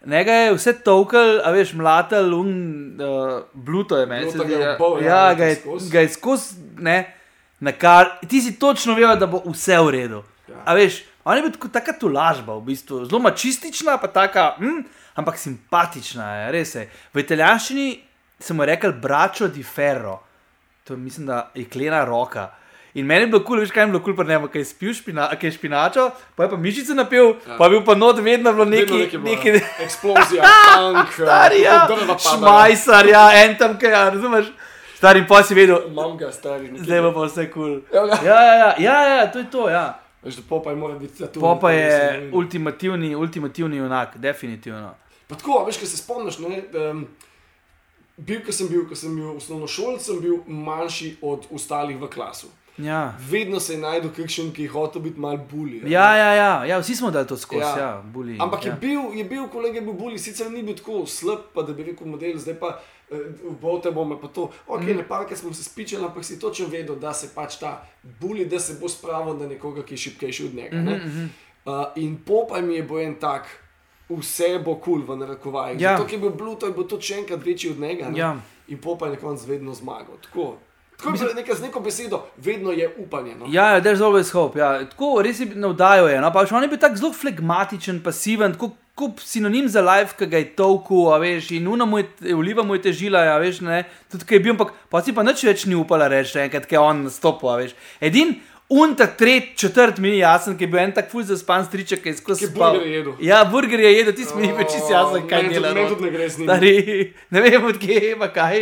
[0.06, 2.50] Njega je vse tolkal, a veš, mlatel, un,
[2.98, 4.30] uh, bluto je meni.
[4.30, 5.90] Se ga je zdi, obol, ja, ja, ga je, skozi.
[5.92, 6.96] ga je skozi, ne,
[7.60, 10.22] na kar, ti si točno vedel, da bo vse v redu.
[10.48, 10.62] Ja.
[10.64, 14.84] A veš, on je bil tako, taka tolažba, v bistvu, zelo mačistična, pa taka, hm,
[15.20, 16.86] ampak simpatična je, res je.
[17.14, 17.88] V italijanščini
[18.40, 20.20] smo rekli bračo di ferro,
[20.84, 22.50] to je mislim, da je klena roka.
[22.94, 24.62] In meni je bilo kul, cool, veš kaj je bilo kul, cool, ne vem, kaj
[24.62, 27.58] je spil, špina, kaj je špinačo, pa je pa mišice napil, ja.
[27.58, 29.60] pa je bil pa not vedno bilo neki, neki, ja.
[29.84, 30.42] Eksplozija,
[30.72, 32.18] tank, stari, ja, drva pada.
[32.24, 34.48] šmajsar, ja, en tam, kaj, ja, razumeš,
[34.96, 36.72] stari, pa si vedel, Imam ga, stari.
[36.80, 37.80] zdaj pa vse kul.
[37.92, 38.16] Cool.
[38.24, 39.86] Ja, ja, ja, ja, ja, to je to, ja.
[40.28, 41.40] Veš, da Popaj mora biti za to.
[41.40, 44.94] Popa je ultimativni, ultimativni junak, definitivno.
[45.28, 46.62] Pa tako, veš, kaj se spomniš, ne?
[46.90, 47.06] Um,
[48.16, 52.52] bil, ko sem bil, ko sem bil osnovnošolc, sem bil manjši od ostalih v klasu.
[52.78, 53.14] Ja.
[53.30, 55.80] Vedno se je najdel kakšen, ki je hotel biti mal bully.
[55.84, 58.44] a Ja, ja, ja, ja, vsi smo dali to skozi, ja, Ja.
[58.44, 58.70] Ampak ja.
[58.70, 61.72] je bil, je bil kolega, je bil bully, sicer ni bil tako slab, pa da
[61.72, 62.76] bi rekel model, zdaj pa
[63.60, 64.50] bote bomo pa to.
[64.66, 64.96] Ok, mm.
[64.96, 67.86] ne parke smo se spičali, ampak si točno vedel, da se pač ta
[68.20, 70.76] bully, da se bo spravil na nekoga, ki je šipkejši od njega.
[70.76, 71.28] Mm -hmm.
[71.64, 73.46] uh, in popaj mi je bil en tak.
[74.08, 75.80] Vse bo kul, cool, v narekovajih.
[75.80, 75.96] Ja.
[75.96, 78.08] Zato, ker je bil Bluto, je bil to še enkrat večji od njega.
[78.10, 78.18] ne.
[78.18, 78.36] Ja.
[78.68, 80.16] In popaj je na koncu vedno zmagal.
[80.22, 80.56] Tako,
[80.98, 83.34] tako Mislim, nekaj, z neko besedo, vedno je upanje.
[83.34, 83.46] No?
[83.48, 84.58] Ja, ja, there's always hope.
[84.58, 84.84] Ja.
[84.90, 86.08] Tako res je navdajo.
[86.10, 86.32] Je, no?
[86.34, 90.26] pa, veš, on je bil tako zelo flegmatičen, pasiven, tako kot sinonim za life, ki
[90.26, 93.84] ga je tolku, veš, in una mu je, oliva mu je težila, a veš, ne,
[94.10, 96.74] tudi ki je bil, ampak pa si pa nič več ni upala reči, enkrat, ki
[96.74, 97.76] je on nastopil, veš.
[98.02, 98.34] Edin,
[98.68, 102.02] unta tret, četrt mi ni jasen, ki je bil en tak ful za span striček,
[102.02, 102.76] ki je skozi je spal.
[102.76, 103.14] burgerje jedel.
[103.20, 105.72] Ja, burger je jedel, ti smo jih več čist jasen, kaj dela.
[105.72, 105.94] meni no.
[105.94, 106.48] tudi ne gre z njim.
[106.48, 106.74] Stari,
[107.30, 108.60] ne vem odkje, pa kaj.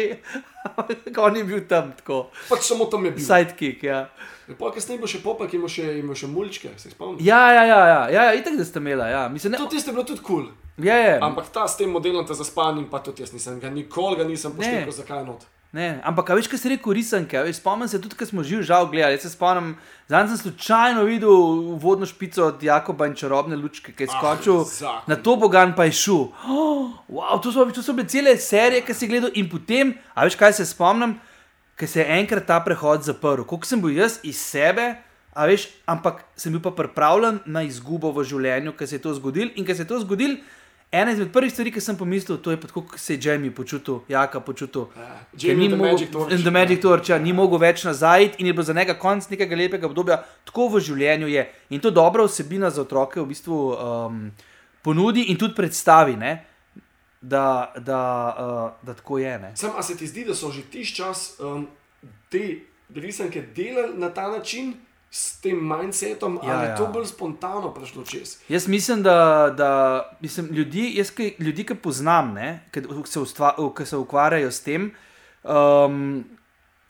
[1.26, 2.26] on je bil tam tako.
[2.48, 3.24] Pač samo tam je bil.
[3.24, 4.06] Sidekick, ja.
[4.58, 7.24] Pa kasneje bo še popaj, ki ima še, ima še mulčke, se spomniš.
[7.26, 9.26] Ja, ja, ja, ja, ja, ja itak da ste imela, ja.
[9.32, 10.46] Mislim, ne, To tiste je bilo tudi kul.
[10.46, 10.86] Cool.
[10.86, 11.18] je, je.
[11.18, 14.28] Ampak ta s tem modelom te zaspan in pa tudi jaz nisem ga nikoli ga
[14.28, 14.62] nisem Ne.
[14.62, 15.46] poštekal, zakaj not.
[15.76, 17.36] Ne, ampak, veš, kaj si rekel, risanke.
[17.44, 19.18] Veš, spomnim se tudi, ko smo živ žal gledali.
[19.18, 19.74] Jaz se spomnim,
[20.08, 21.36] zadnjič sem slučajno videl
[21.76, 25.04] vodno špico od Jakoba in čarobne lučke, ki je Ah, skočil zakon.
[25.06, 26.22] na to bogan, pa je šel.
[26.48, 30.24] Oh, wow, to, so, to so bile cele serije, ki si gledal in potem, a
[30.24, 31.18] veš, kaj se spomnim,
[31.76, 33.44] ker se je enkrat ta prehod zaprl.
[33.44, 34.96] Koliko sem bil jaz iz sebe,
[35.36, 39.12] A veš, ampak sem bil pa pripravljen na izgubo v življenju, ker se je to
[39.14, 39.52] zgodilo.
[39.60, 40.38] In ker se je to zgodilo,
[40.92, 43.50] ena izmed prvih stvari, ki sem pomislil, to je pa tako, kot se je Jamie
[43.50, 44.86] počutil, Jaka počutil.
[45.36, 46.32] Ja, ni mogel- Torch.
[46.32, 49.28] in The Magic Torch, ja, ni mogel več nazaj in je bil za njega konc
[49.28, 51.44] nekega lepega obdobja, tako v življenju je.
[51.70, 54.32] In to dobra vsebina za otroke v bistvu um,
[54.82, 56.44] ponudi in tudi predstavi, ne,
[57.20, 59.38] da, da, uh, da tako je.
[59.38, 59.52] Ne.
[59.56, 61.66] Sam, a se ti zdi, da so že tiš čas um,
[62.30, 62.60] te
[62.94, 64.74] risanke delali na ta način,
[65.16, 66.76] s tem mindsetom, Ja, ali je ja.
[66.76, 68.36] to bolj spontano prišlo čez?
[68.48, 69.14] Jaz mislim, da,
[69.56, 69.70] da
[70.20, 74.60] mislim, ljudi, jaz, ki, ljudi, ki poznam, ne, ki, se ustva, ki se ukvarjajo s
[74.60, 74.90] tem,
[75.44, 76.24] um,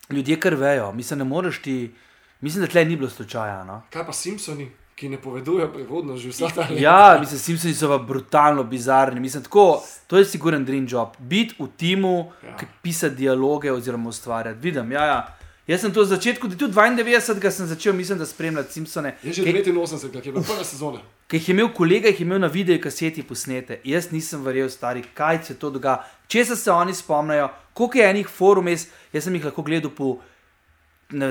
[0.09, 0.91] ljudje kar vejo.
[0.91, 1.95] Mislim, ne moreš ti.
[2.41, 3.63] Mislim, da tle ni bilo slučaja.
[3.63, 3.81] No?
[3.89, 6.81] Kaj pa Simpsoni, ki ne povedujejo prihodnost že vsa ta leta?
[6.83, 9.19] Ja, mislim, Simpsoni so pa brutalno bizarni.
[9.19, 11.15] Mislim, tako, to je siguren dream job.
[11.19, 12.57] Biti v timu, Ja.
[12.81, 14.59] pisati dialoge oziroma ustvarjati.
[14.59, 15.36] Vidim, ja, ja.
[15.67, 17.51] Jaz sem to v začetku, tudi 92.
[17.51, 19.17] sem začel, mislim, da spremljati Simpsone.
[19.23, 20.99] Je že Kaj- 89, ki je bila prva sezona.
[21.27, 23.81] Ki jih je imel kolega, jih je imel na videu kaseti posnete.
[23.83, 28.27] Jaz nisem verjel, stari, kaj se to dogaja, če se oni spomnijo, koliko je enih
[28.27, 30.17] forum, jaz, jaz sem jih lahko gledal po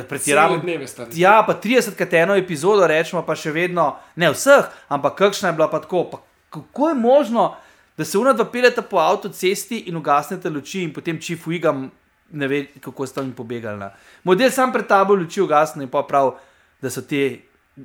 [0.08, 0.60] pretiravam.
[0.86, 1.10] stari.
[1.14, 5.52] Ja, pa 30 krat eno epizodo rečemo, pa še vedno ne vseh, ampak kakšna je
[5.52, 6.04] bila pa tako.
[6.10, 6.20] Pa
[6.50, 7.56] kako je možno,
[7.96, 11.90] da se unadva peljete po avtocesti in ugasnete luči in potem čif uigam,
[12.30, 13.78] ne ve, kako sta jim pobegali.
[13.78, 13.90] Ne.
[14.24, 16.34] Model sam pred tabo luči ugasne in pa prav,
[16.80, 17.40] da so te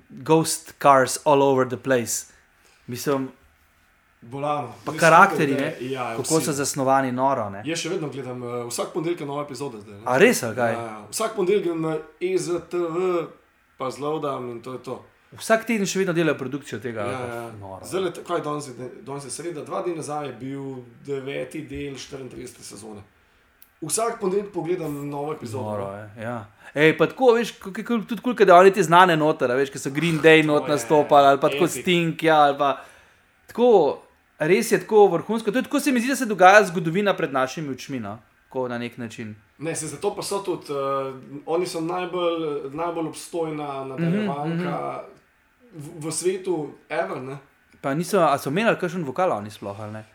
[0.10, 2.26] ghost cars all over the place.
[2.88, 3.30] Mislim,
[4.22, 4.74] Bolano.
[4.86, 5.60] pa karakteri, ne?
[5.72, 6.46] da- Ja, kako vsi.
[6.46, 7.50] so zasnovani noro.
[7.50, 7.62] Ne?
[7.66, 9.94] Jaz še vedno gledam, uh, vsak ponedeljek je nova epizoda zdaj.
[9.94, 10.02] ne.
[10.06, 10.74] A res, kaj?
[10.74, 11.06] Ja, ja.
[11.10, 13.26] Vsak ponedeljek grem na EZTV,
[13.78, 15.00] pa zlodam in to je to.
[15.34, 17.02] Vsak teden še vedno delajo produkcijo tega.
[17.04, 17.52] Ja, ja.
[17.54, 17.82] Noro.
[17.84, 20.66] Zdaj, kaj je danes, je- danes je sreda, dva dni nazaj je bil
[21.06, 22.62] deveti del 34.
[22.64, 23.02] sezone.
[23.82, 25.64] Vsak ponedeljek pogledam novo epizodo.
[25.64, 26.46] Noro, je, ja.
[26.74, 27.56] Ej, pa tako, veš,
[28.08, 31.34] tudi kul, da oni te znane noter, a veš, ki so Green Day not nastopali,
[31.34, 31.68] ali pa tako.
[31.68, 32.76] Stink, ja, ali pa
[33.50, 33.72] tako,
[34.40, 35.52] res je tako vrhunsko.
[35.52, 38.20] To je tako se mi zdi, da se dogaja zgodovina pred našimi očmi, no?
[38.48, 39.36] Tako na nek način.
[39.58, 41.16] Ne, se zato pa so tudi, uh,
[41.46, 45.04] oni so najbolj, najbolj obstojna nadaljevanka
[45.74, 47.22] v, v svetu, ever.
[47.22, 47.38] Ne?
[47.82, 50.06] Pa niso, a so menili kakšen vokal oni sploh, ali ne?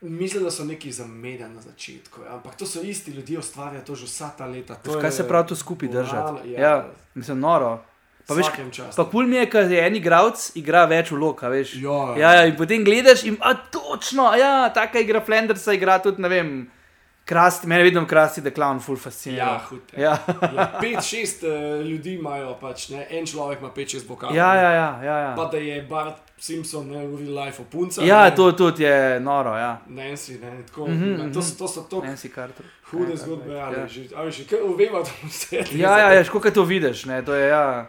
[0.00, 2.34] Mislim, da so neki zamedeni na začetku, ja.
[2.34, 4.74] ampak to so isti ljudje, ustvarjajo to že vsa ta leta.
[4.74, 6.50] To Veš, je kaj se pravi to skupaj držati?
[6.52, 6.88] Ja, Ja, ja.
[7.14, 7.82] mislim, noro.
[8.26, 8.46] Pa veš.
[8.96, 11.76] Pa kul mi je, ker je en igralec, igra več vlog, a veš.
[11.78, 16.22] Ja, ja, ja, in potem gledaš in a točno, ja, taka igra Flandersa, igra tudi,
[16.22, 16.50] ne vem,
[17.26, 19.44] krasti, meni vedno krasti, da klavn full fascinira.
[19.44, 19.80] Ja, hud.
[19.96, 20.18] Ja.
[20.56, 23.06] Ja, pet, šest uh, ljudi imajo, pač, ne?
[23.10, 24.36] en človek ima pet, šest vokalov.
[24.36, 25.48] Ja, ja, ja, ja, Pa ja.
[25.52, 28.04] da je Bart Simpson, ne v real life, punca.
[28.04, 28.34] Ja, ne.
[28.36, 29.80] to tudi je noro, ja.
[29.88, 31.40] Nancy, ne, tako, mm -hmm, to, mhm.
[31.40, 32.66] so- to so to Nancy Carter.
[32.90, 33.66] hude Ja, zgodbe, ja.
[33.66, 35.64] ali že, ali že, kaj vemo, da vse.
[35.72, 37.86] Ja, ja, ja, škoda to vidiš, ne, to je, ja.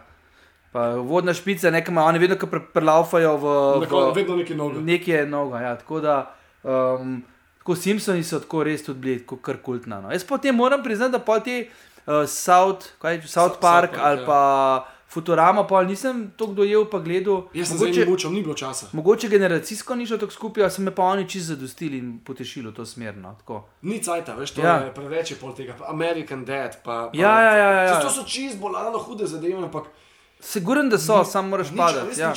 [0.72, 3.46] Pa vodna špica, nekaj ima, oni vedno, ko pre, prelaufajo v,
[3.86, 4.82] v vedno neki noge.
[4.82, 7.24] nekje noga, ja, tako da, um,
[7.68, 9.99] tako Simpsoni so tako res tudi bili, tako kar kultna.
[10.01, 10.11] No.
[10.11, 11.68] Jaz potem moram priznati, da pa ti
[12.05, 14.26] uh, South, kaj, South South Park Park, ali ja.
[14.26, 17.41] pa Futurama, pa nisem toliko dojel, pa gledal.
[17.53, 18.88] Jaz sem Mogoče, mučal, ni bilo časa.
[18.93, 22.70] mogoče generacijsko ni šlo tako skupaj, a so me pa oni čisto zadostili in potešili
[22.70, 23.18] v to smer.
[23.18, 23.65] No, tako.
[23.82, 24.78] Ni cajt, veš, to Ja.
[24.78, 25.76] je preveč je pol tega.
[25.88, 27.09] American Dad, pa.
[27.11, 28.01] pa Ja, ja, ja, ja, ja.
[28.01, 29.91] To so čist bolano hude zadeve, ampak
[30.39, 32.20] Siguren, da so, sam moraš padati.
[32.20, 32.34] Ja.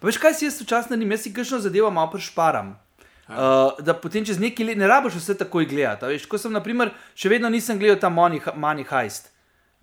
[0.00, 2.83] Pa veš, kaj si jaz včasih naredim, jaz si kakšno zadevo malo prešparam.
[3.28, 6.10] Uh, da potem čez nekaj let ne rabiš vse takoj gledati.
[6.12, 9.30] Veš, ko sem, na primer, še vedno nisem gledal ta Money, Money Heist,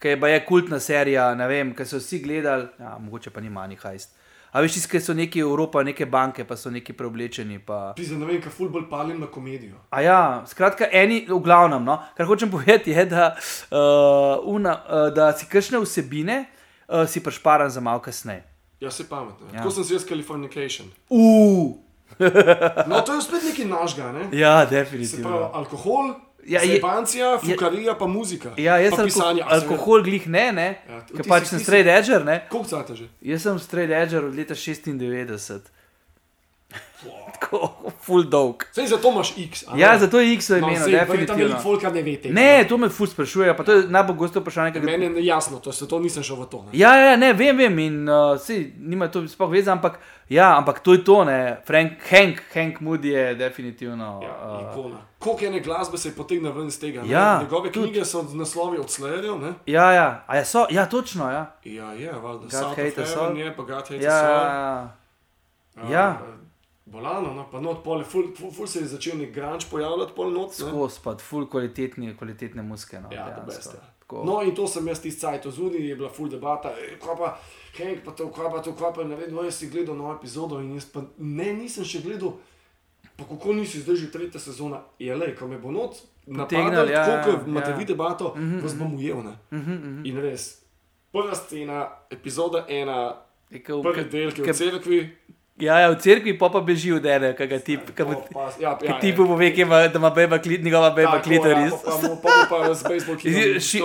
[0.01, 3.49] ki je baje kultna serija, ne vem, ki so vsi gledali, ja, mogoče pa ni
[3.49, 4.13] Money Heist.
[4.51, 7.57] A veš, ki so neki Evropa, neke banke, pa so neki preoblečeni.
[7.65, 7.93] Pa...
[7.97, 9.79] Pizda, ne vem, kaj fulbol palim na komedijo.
[9.89, 13.31] A ja, skratka, eni, v glavnem, no, kar hočem povedati, je, da,
[13.71, 18.43] uh, una, uh, da si kršne vsebine, uh, si prešparam za malo kasneje.
[18.83, 19.47] Ja, se pametno.
[19.53, 19.61] Ja.
[19.61, 20.91] Tako sem si jaz Californication.
[21.09, 21.79] Uf,
[22.87, 24.27] No, to je spet nekaj našega, ne?
[24.33, 25.29] ja, definitivno.
[25.29, 28.49] pravi, alkohol, Ja, ja, je- zebancija, fukarija, pa muzika.
[28.57, 29.41] Ja, jaz sem pisanje.
[29.41, 30.81] alko alkohol glih ne, ne?
[30.87, 32.25] Ja, Ja, Ker pač sem straight edger?
[32.49, 33.05] Koliko cajta že?
[33.21, 35.61] Jaz sem straight edger od leta 96.
[37.41, 37.69] Tako,
[38.05, 38.63] full dolg.
[38.71, 39.63] Sej zato imaš X.
[39.75, 42.33] Ja, zato je X v no, sej, verjetno veliko folka ne ve tega.
[42.33, 45.59] Ne, to me ful sprašuje, pa to je najbolj gosto vprašanje, kaj Meni je jasno,
[45.59, 46.63] to, se to nisem šel v to.
[46.63, 46.69] Ne?
[46.77, 50.79] Ja, ja, ne, vem, vem, in uh, si, nima to sploh veze, ampak, ja, ampak
[50.85, 54.19] to je to, ne, Frank, Hank, Hank Moody je definitivno.
[54.23, 55.01] Ja, uh, ikona.
[55.19, 57.01] Koliko ene glasbe se je potegnil ven iz tega?
[57.01, 57.09] ne?
[57.09, 57.89] Ja, Njegove tudi.
[57.89, 59.41] knjige so naslovi od Slayerjev.
[59.41, 59.53] ne?
[59.65, 61.55] ja, ja, a ja, so, ja, točno, ja.
[61.63, 62.41] Ja, je, valjda.
[62.41, 63.37] God South Hate Us All.
[63.37, 63.45] Ja,
[64.01, 64.93] ja,
[65.75, 66.19] A, ja.
[66.91, 70.31] Bolano, no, pa not pole, ful, ful, ful se je začel nek grunge pojavljati pol
[70.31, 70.57] noč.
[70.59, 72.99] skozi pa ful kvalitetni, kvalitetne muske.
[72.99, 73.71] No, Ja, the dejansko.
[73.71, 74.23] best, ja.
[74.25, 77.37] No, in to sem jaz tisti cajt zunaj, je bila full debata, "Ej, kaj pa
[77.77, 80.11] Henk, pa to, kaj pa to, kaj pa ne vem, no, jaz si gledal novo
[80.13, 82.33] epizodo in jaz pa ne, nisem še gledal.
[83.17, 87.05] Pa kako nisi zdaj že tretja sezona, je le, ko me bo noč napadal, ja,
[87.05, 87.77] tako ja, kot imate ja.
[87.77, 88.33] vi debato,
[88.63, 89.23] vas bom ujel.
[89.23, 89.37] Ne?
[90.03, 90.61] In res,
[91.13, 93.15] prva scena, epizoda ena,
[93.49, 94.99] prvi del, ki je v cerkvi.
[95.59, 98.99] Ja, ja, v cerkvi pa, pa beži od ene, kaj ga pa- ja, kaj ja,
[98.99, 99.27] tipu ja.
[99.27, 101.71] pove, ki ima, da ima beba klit, njegova beba Tako, klitoris.
[101.71, 103.29] Ja, pa, pa, pa, z bejzbolki
[103.67, 103.81] Ši-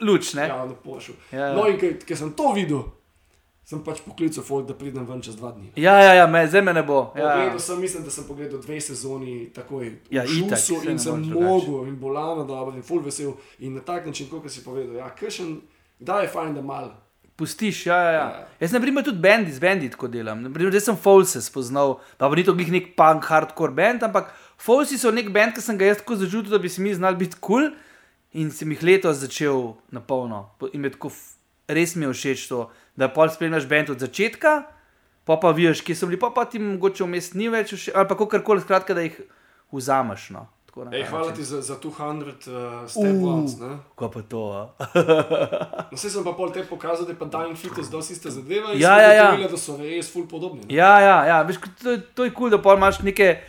[0.00, 0.46] Luč, ne?
[0.48, 1.12] Ja, na pošu.
[1.32, 1.54] Ja, ja.
[1.54, 2.86] No, in ker sem to videl,
[3.68, 5.72] sem pač poklical folk, da pridem ven čez dva dni.
[5.76, 7.10] Ja, ja, ja, me, zdaj me ne bo.
[7.12, 7.34] Ja.
[7.34, 9.90] Pogledal sem, mislim, da sem pogledal dve sezoni takoj.
[10.10, 13.34] Ja, itak, ne in sem mogel in bolano dobro in full vesel.
[13.58, 15.58] In na tak način, kot si povedal, ja, kršen,
[16.00, 16.88] da je fajn, da mal.
[17.38, 18.10] Pustiš, ja, ja.
[18.10, 18.18] ja.
[18.18, 18.46] Ja.
[18.60, 20.40] Jaz, na primer, tudi bendi, z bendi tako delam.
[20.42, 24.98] Naprimer, zdaj sem Folse spoznal, pa ni to glih nek punk, hardcore band, ampak Folsi
[24.98, 27.38] so nek band, ki sem ga jaz tako začutil, da bi se mi znal biti
[27.38, 27.76] kul cool,
[28.34, 30.50] in sem jih letos začel na polno.
[30.58, 31.12] Po- In me tako
[31.70, 32.66] res mi je všeč to,
[32.98, 34.66] da pol spremljaš bend od začetka,
[35.24, 38.08] pa pa vidiš, kje so bili, pa pa ti mogoče vmes ni več, všeč, ali
[38.10, 39.14] pa kakorkoli, skratka, da jih
[39.70, 40.30] vzameš.
[40.34, 40.48] No.
[40.92, 43.60] Ej, hvala ti za, za 200 uh, step Uh.
[43.60, 43.78] ne.
[43.94, 44.42] Kaj pa to?
[45.88, 48.74] No, Vse sem pa pol te pokazal, da je pa Dying Fetus dosti iste zadeve.
[48.74, 49.24] in Ja, sem ja, ja.
[49.28, 50.60] ugotovila, Da so res full podobni.
[50.60, 50.74] ne.
[50.74, 51.42] Ja, ja, ja.
[51.42, 53.40] Veš, ko to, to je kul, cool, da pol imaš neke.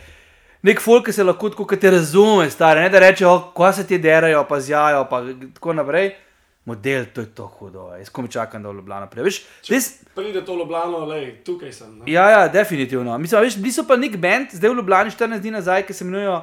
[0.62, 3.86] Nek folk, ki se lahko tako, kot te razume, stare, ne da rečejo, ko se
[3.86, 5.22] ti derajo, pa zjajo, pa
[5.54, 6.10] tako naprej.
[6.64, 9.24] Model, to je to hudo, jaz komi čakam, da v Ljubljana pride.
[9.24, 11.98] Veš, res, Pride to Ljubljano, lej, tukaj sem.
[11.98, 12.04] ne.
[12.06, 13.18] ja, ja, definitivno.
[13.18, 16.04] Mislim, veš, bili so pa nek band, zdaj v Ljubljani 14 dni nazaj, ki se
[16.04, 16.42] imenujejo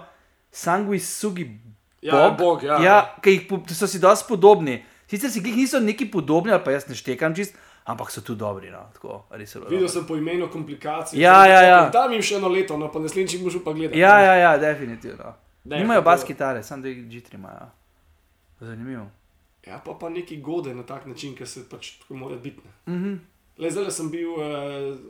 [0.52, 1.60] Sanguis Sugi
[2.02, 2.38] Ja, Bog.
[2.38, 2.78] Bog, ja.
[2.80, 4.78] ja ki jih so si dosti podobni.
[5.08, 8.36] Sicer si jih niso neki podobni, ali pa jaz ne štekam čist, ampak so tu
[8.36, 8.70] dobri.
[8.70, 9.90] No, tako, res so Videl dobri.
[9.90, 11.20] sem po imenu komplikacij.
[11.20, 11.90] Ja, ja, ja.
[11.90, 13.98] Dam jim še eno leto, no, pa naslednjič boš pa gledal.
[13.98, 15.34] Ja, ja, ja, definitivno.
[15.66, 17.68] Ne, Nimajo to- bas kitare, samo da jih G3 imajo.
[18.60, 19.08] Zanimivo.
[19.68, 22.62] Ja, pa pa neki gode na tak način, ker se pač tako mora biti.
[22.86, 22.94] ne.
[22.94, 23.16] Mhm.
[23.58, 24.44] Le zdaj sem bil uh,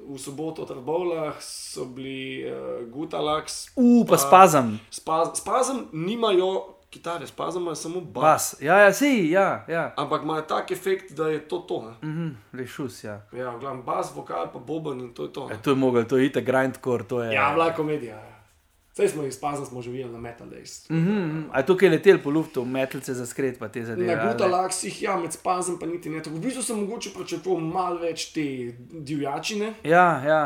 [0.07, 7.27] v soboto v Trbovlah, so bili uh, Gutalax, U, pa spazam, Spaz, Spazem nimajo kitare,
[7.27, 8.21] Spazem imajo samo bas.
[8.23, 8.55] bas.
[8.61, 9.93] Ja, ja, si, ja, ja.
[9.97, 11.81] Ampak imajo tak efekt, da je to to.
[11.81, 12.09] Ne?
[12.09, 13.21] Mhm, rešus, ja.
[13.35, 15.49] Ja, glavno bas, vokal, pa boben in to je to.
[15.51, 15.59] E, ne.
[15.61, 17.33] to je mogel, to je itak grindcore, to je.
[17.33, 18.15] Ja, bila komedija.
[18.15, 18.36] ja.
[18.97, 20.89] Saj smo iz Spazem smo živeli na Metal Days.
[20.89, 21.43] Mhm, mhm.
[21.51, 24.15] A je tukaj letel po luftu, metlce za skret, pa te zadeve.
[24.15, 24.33] Na ali?
[24.33, 26.23] Gutalaxih, ja, med Spazem pa niti ne.
[26.23, 28.45] Tako, v bistvu sem mogoče pričakoval malo več te
[28.91, 29.73] divjačine.
[29.83, 30.41] Ja, ja.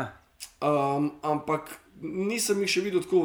[0.60, 1.72] Um, ampak
[2.02, 3.24] nisem jih še videl tako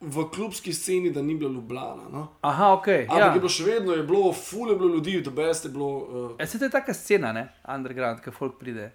[0.00, 2.06] v klubski sceni, da ni bilo Ljubljana.
[2.12, 2.28] No?
[2.40, 2.88] Aha, ok.
[2.88, 3.32] Ampak Ja.
[3.32, 5.90] je bilo še vedno, je bilo, ful je bilo ljudi, da best je bilo.
[5.98, 7.48] Uh, E, se to je taka scena, ne?
[7.74, 8.92] Underground, ki folk pride.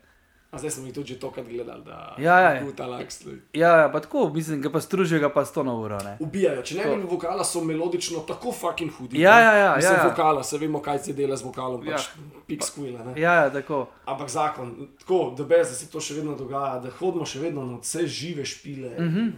[0.52, 2.50] A zdaj smo jih tudi tokrat gledali, da Ja, ja.
[2.50, 3.26] je ta laks.
[3.54, 6.18] Ja, ja, pa tako, mislim, ga pa stružijo, ga pa sto na uro, ne?
[6.20, 9.20] Ubijajo, če ne bi imeli vokala, so melodično tako fucking hudi.
[9.22, 10.08] Ja, ja, ja, Mislim, ja, ja.
[10.08, 11.96] vokala, se vemo, kaj se dela z vokalom, Ja.
[11.96, 12.08] pač
[12.48, 13.04] pik squila.
[13.06, 13.22] ne.
[13.22, 13.88] Ja, ja, tako.
[14.06, 17.66] Ampak zakon, tako, da bez, da se to še vedno dogaja, da hodimo še vedno
[17.66, 18.90] na vse žive špile.
[19.00, 19.10] Mm.
[19.10, 19.32] -hmm.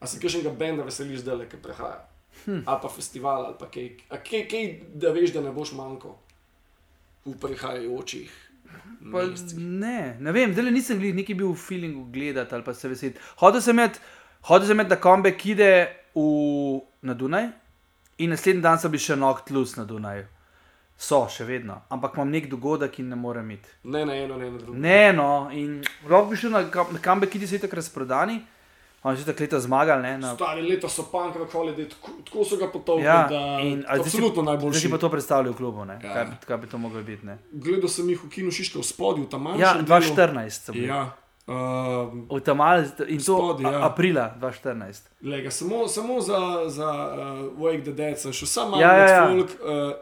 [0.00, 2.08] A se kakšnega benda veseliš, da le kaj prehaja?
[2.44, 2.62] Hm.
[2.66, 6.14] Ali pa festival, ali pa kaj, kaj, kaj, da veš, da ne boš manjko
[7.24, 8.30] v prihajajočih.
[9.12, 9.24] Pa,
[9.56, 13.22] ne, ne vem, zdaj nisem glih, neki bil v feelingu gledati ali pa se veseliti.
[13.40, 14.00] Hodil sem med,
[14.50, 15.70] hodil sem med na kombe, ki ide
[16.14, 16.26] v,
[17.02, 17.48] na Dunaj
[18.18, 20.26] in naslednji dan so bili še Noct Luz na Dunaju.
[20.98, 23.70] So še vedno, ampak imam nek dogodek in ne morem iti.
[23.86, 24.78] Ne na eno, ne na drugo.
[24.78, 25.76] Ne, no, in
[26.10, 28.40] lahko bi šel na, na kambe, ki so tako razprodani.
[29.08, 32.44] Oni so tako leta zmagali, ne, na, Stari leta so punk rock holiday, tako, tako
[32.44, 34.80] so ga potovali, Ja, da in- zdaj absolutno Zdaj najboljši.
[34.80, 35.96] si pa to predstavljal v klubu, ne?
[35.98, 36.12] Ja.
[36.12, 37.26] Kaj, bi- kaj bi to moglo biti?
[37.26, 37.38] Ne?
[37.52, 39.60] Gledal sem jih v kinu Šiška v spodju, tam manjši.
[39.60, 40.86] Ja, 2014 so bili.
[40.86, 41.10] Ja.
[41.48, 41.54] Uh,
[42.28, 43.80] V Tamal in to Spodaj, ja.
[43.82, 45.08] aprila 2014.
[45.22, 46.36] Lega, samo, samo za,
[46.66, 47.18] za uh,
[47.58, 49.26] Wake the Dead sem šel, samo ja, ja, ja.
[49.26, 49.50] folk.
[49.58, 49.92] Uh,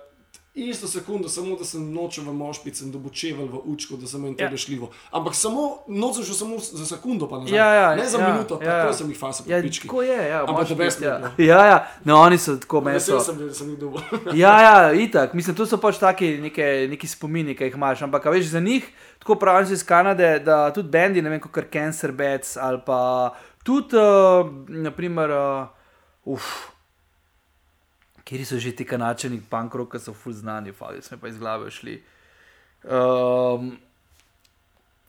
[0.56, 4.34] isto sekundo, samo da sem nočel v mošpic in dobučeval v učko, da sem jim
[4.34, 4.48] to Ja.
[4.48, 4.88] rešljivo.
[5.10, 7.58] Ampak samo noč sem šel samo za sekundo, pa nazaj.
[7.58, 8.92] Ja, ja, ne za ja, minuto, ja, tako ja.
[8.92, 9.88] sem jih fasa Ja, po pički.
[9.88, 11.32] tako je, ja, Ampak best mi je ja.
[11.38, 12.94] ja, ja, no, oni so tako meni.
[12.94, 14.00] Vesel so- sem, da sem jih dobil.
[14.34, 18.02] Ja, ja, itak, mislim, to so pač taki neke, neki spomini, ki jih imaš.
[18.02, 18.88] Ampak a veš, za njih,
[19.18, 23.30] tako pravijo iz Kanade, da tudi bendi, ne vem, kot Cancer Bats ali pa
[23.64, 25.66] tudi, uh, naprimer, uh,
[26.24, 26.75] uf.
[28.26, 31.38] Kjer so že ti kanačeni punk rock, ki so full znani, fali smo pa iz
[31.38, 32.00] glave šli.
[32.82, 33.76] Um,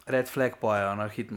[0.08, 1.32] Red flag pojejo, na hit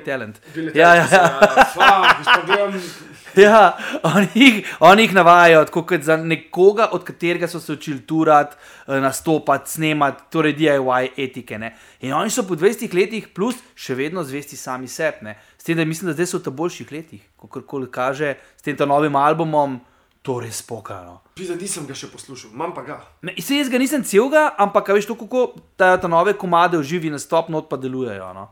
[0.00, 0.40] Talent.
[0.54, 1.40] Bili Ja, ja, taki, ja.
[1.74, 2.80] Pa gledam,
[3.44, 8.56] Ja, oni jih, oni jih navajajo kot za nekoga, od katerega so se učili turati,
[8.86, 11.58] eh, nastopati, snemati, torej DIY etike.
[11.58, 11.74] Ne?
[12.00, 15.16] In oni so po 20 letih, plus še vedno zvesti sami sebi.
[15.22, 15.34] ne.
[15.58, 18.76] S tem, da mislim, da zdaj so v boljših letih, kot koli kaže, s tem
[18.88, 19.80] novim albumom,
[20.24, 21.20] to res pokano.
[21.36, 22.96] pisa, nisem ga še poslušal, imam pa ga.
[23.20, 26.80] Ne, se jaz ga nisem celega, ampak a veš to, kako ta, ta nove komade
[26.80, 28.32] v živi nastop not pa delujejo.
[28.32, 28.48] No?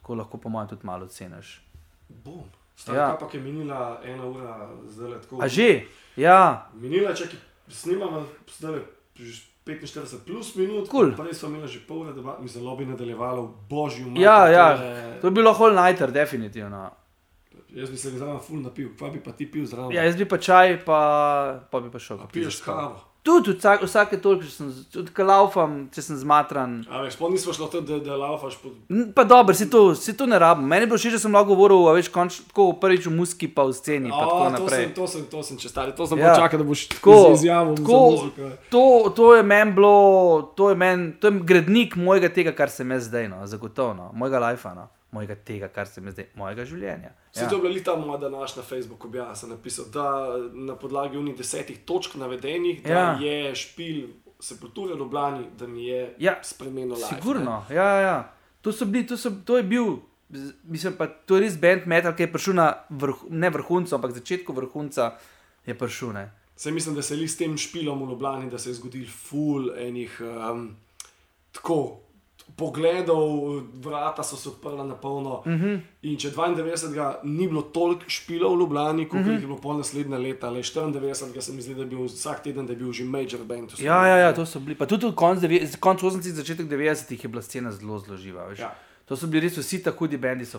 [0.00, 1.60] Tako lahko po mojem tudi malo ceniš.
[2.08, 2.48] Bom.
[2.76, 3.16] Stara Ja.
[3.20, 5.38] pa je minila ena ura, zdaj le tako.
[5.44, 5.86] A že?
[6.16, 7.36] Ja, Minila, če ki
[7.68, 8.80] snimamo, zdaj le
[9.64, 11.12] 45 plus minut, Cool.
[11.16, 14.20] prej smo imeli že pol ure, da bi zelo bi nadaljevalo v božji umor.
[14.20, 14.66] ja, ja.
[15.20, 16.90] to je bilo whole nighter, definitivno.
[17.74, 19.90] Jaz bi se ga zraven ful napil, kva bi pa ti pil zraven?
[19.90, 21.00] Ja, jaz bi pa čaj, pa,
[21.66, 22.18] pa bi pa šel.
[22.18, 22.94] A piješ kavo.
[23.24, 26.74] Tudi vsak, vsake toliko, če sem, tudi ko laufam, če sem zmatran.
[26.86, 28.68] A veš, sploh nismo šlo to, da, da laufaš po...
[28.90, 30.66] N- Pa dobro, si to, si to ne rabim.
[30.66, 33.48] Meni je bilo všeč, da sem lahko govoril, a veš, konč, tako prvič v muski,
[33.48, 34.82] pa v sceni, pa tako A, to naprej.
[34.82, 36.26] sem, to sem, to sem če stari, to sem Ja.
[36.26, 36.34] ja.
[36.36, 38.50] čakal, da boš Tako, z izjavo tako, za muziko.
[38.68, 39.96] to, to je meni bilo,
[40.52, 44.10] to je, men, to je gradnik mojega tega, kar sem jaz zdaj, no, zagotovo, no,
[44.12, 44.84] mojega lajfa, no,
[45.14, 47.10] mojega tega, kar sem jaz zdaj, mojega življenja.
[47.14, 47.38] Ja.
[47.38, 50.06] Se to je bila ta moja današnja Facebook objava, sem napisal, da
[50.52, 53.18] na podlagi unih desetih točk navedenih, da Ja.
[53.20, 54.08] je špil
[54.40, 57.14] sepulture v Ljubljani, da mi je Ja, spremenil life.
[57.14, 58.18] Sigurno, ja, ja, ja.
[58.60, 59.96] To, so bili, to, so, to je bil,
[60.64, 64.12] mislim pa, to je res band metal, ki je prišel na vrh, ne vrhuncu, ampak
[64.12, 65.12] začetku vrhunca
[65.66, 66.12] je prišel.
[66.12, 66.30] Ne.
[66.56, 69.70] Se mislim, da se je s tem špilom v Ljubljani, da se je zgodil ful
[69.78, 70.76] enih um,
[71.52, 72.03] tako.
[72.56, 73.20] Pogledov,
[73.74, 75.38] vrata so se odprla na polno.
[75.38, 75.64] Uh Mhm.
[75.64, 75.80] -huh.
[76.02, 77.14] In če 92.
[77.24, 79.30] ni bilo toliko špilov v Ljubljani, kot uh -huh.
[79.30, 81.40] jih je bilo pol naslednje leta, le 94.
[81.40, 83.70] se mi zdi, da je bil vsak teden, da je bil že major band.
[83.78, 84.74] Ja, ja, ja, to so bili.
[84.74, 85.40] Pa tudi konc,
[85.80, 88.44] konc 80-ih, začetek 90-ih je bila scena zelo zelo živa.
[88.44, 88.58] veš.
[88.58, 88.74] Ja.
[89.04, 90.50] To so bili res vsi tako hudi bendi, Ja,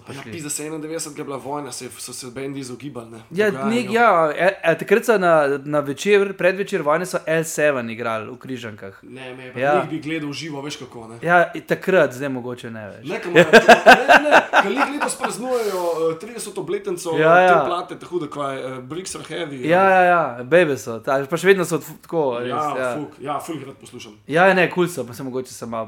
[0.50, 1.18] se 91.
[1.18, 3.10] je bila vojna, se, so se bendi izogibali.
[3.10, 5.32] Ne, Ja, nek, ja, e, takrat so na,
[5.66, 9.00] na večer, predvečer vojne so L7 igrali v Križankah.
[9.04, 9.74] Ne, me pa Ja.
[9.74, 9.88] ja.
[9.90, 11.08] bi gledal živo, veš kako.
[11.08, 13.06] Ne, Ja, takrat, zdaj mogoče ne več.
[13.06, 16.60] ne, ne, ne, ne kalik letos praznujejo uh, 30.
[16.60, 17.50] obletnico Ja, ja.
[17.50, 19.66] te plate, tako da kaj, uh, Bricks are heavy.
[19.66, 22.40] Ja, ja, ja, bebe so, ta, pa še vedno so f- tako.
[22.40, 22.94] Res, ja, ja.
[22.96, 24.18] fuk, ja, ful jih rad poslušam.
[24.28, 25.84] Ja, ne, kul so, pa se mogoče samo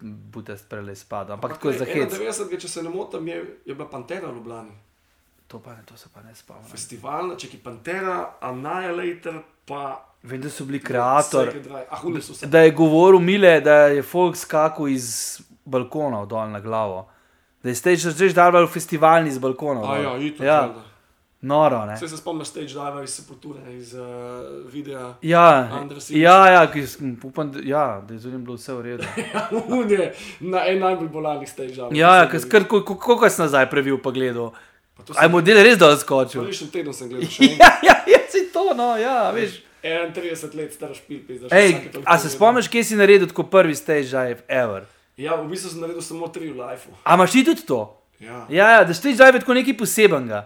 [0.00, 1.99] butest prele spada, ampak tako je za hec.
[2.06, 2.60] 91.
[2.60, 4.76] če se ne motim, je, je bila Pantera v Ljubljani.
[5.50, 6.68] To pa ne, to se pa ne spomnim.
[6.70, 10.06] Festivalna, če ki Pantera, Annihilator, pa.
[10.22, 11.86] Vem, da so bili kreator, Psyche Drive.
[11.90, 17.08] Ah, da je govoril Mile, da je folk skakal iz balkona dol na glavo.
[17.62, 19.96] Da je stage že dal festivalni z balkona.
[19.96, 20.46] Ja, itak.
[20.46, 20.89] ja, valjda.
[21.40, 21.96] Noro, ne.
[21.96, 24.00] Saj se spomniš stage dive iz Sepulture, iz uh,
[24.66, 25.14] videa.
[25.22, 26.20] Ja, Under Siege.
[26.20, 26.84] ja, ja, ki,
[27.24, 29.04] upam, da, ja, da je z njim bilo vse v redu.
[29.70, 31.88] Un je na en najbolj bolnih stage dive.
[31.92, 34.52] Ja, ja, ker skr, ko- ko- koliko sem nazaj previl pa gledal.
[34.96, 36.44] Pa Aj model res dol skočil.
[36.44, 37.28] Prejšnji teden sem gledal
[37.58, 39.62] Ja, ja, ja, si to, no, ja, veš.
[39.82, 41.48] 31 let star špil, pizda.
[41.48, 41.70] še Ej,
[42.04, 44.84] a se spomniš, kje si naredil tako prvi stage dive ever?
[45.16, 46.92] Ja, v bistvu sem naredil samo tri v lifeu.
[47.00, 47.80] A imaš ti tudi to?
[48.20, 48.44] Ja.
[48.52, 50.42] Ja, ja da stage dive je tako nekaj posebenega.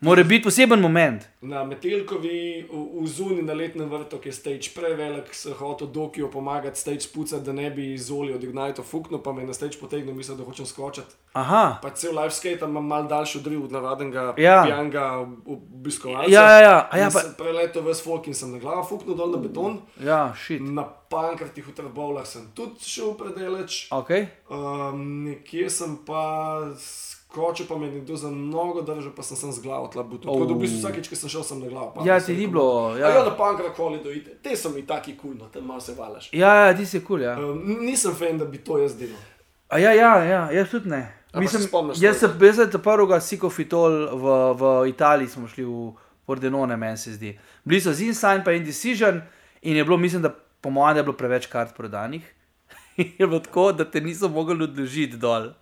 [0.00, 1.22] Mora biti poseben moment.
[1.40, 6.28] Na Metelkovi, v, v Zuni na letnem vrtu, ki je stage prevelik, se hotel Dokiju
[6.30, 9.78] pomagati stage pucati, da ne bi izoli od Ignite fuknil, pa me je na stage
[9.80, 11.16] potegnil, mislil, da hočem skočiti.
[11.32, 11.78] Aha.
[11.82, 14.62] Pa cel live skate imam mal daljši odriv od navadnega Ja.
[14.66, 16.30] pijanga obiskovalca.
[16.30, 19.16] Ja, ja, ja, a ja, pa, sem preletel ves folk in sem na glavo fuknil
[19.16, 19.80] dol na beton.
[20.04, 20.60] ja, šit.
[20.60, 23.86] Na pankrtih v Trbovlah sem tudi šel predeleč.
[23.90, 24.10] Ok.
[24.52, 26.60] Um, nekje sem pa
[27.36, 30.32] skočil, pa me nekdo za nogo držal, pa sem, sem z glavo tla butel.
[30.32, 31.92] Tako da v bistvu vsakeč, ko sem šel, sem na glavo.
[31.94, 32.96] padel, Ja, ti ni bilo.
[32.96, 34.38] Ja, ja na pankrat koli dojite.
[34.42, 36.32] Te so mi taki kulno, tam malo se valaš.
[36.32, 37.36] ja, ja ti si kul, ja.
[37.36, 39.20] Um, nisem fan, da bi to jaz delal.
[39.68, 41.02] A ja, ja, ja, jaz tudi ne.
[41.32, 45.48] A pa Mislim, se spomniš jaz sem jaz sem prvega sikofitol v, v Italiji, smo
[45.48, 45.92] šli v
[46.26, 47.34] Pordenone, meni se zdi.
[47.64, 49.20] Bili so z Insign pa Indecision
[49.62, 52.24] in je bilo, mislim, da po mojem, da je bilo preveč kart prodanih.
[53.18, 55.52] je bilo tako, da te niso mogli odložiti dol.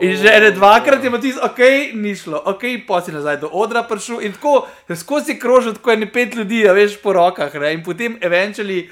[0.00, 1.58] In že ene dvakrat je Matis, ok,
[1.94, 4.62] ni šlo, ok, pa si nazaj do odra prišel in tako
[4.94, 7.72] skozi krožil, tako je ne pet ljudi, a veš po rokah, ne?
[7.74, 8.86] in potem eventually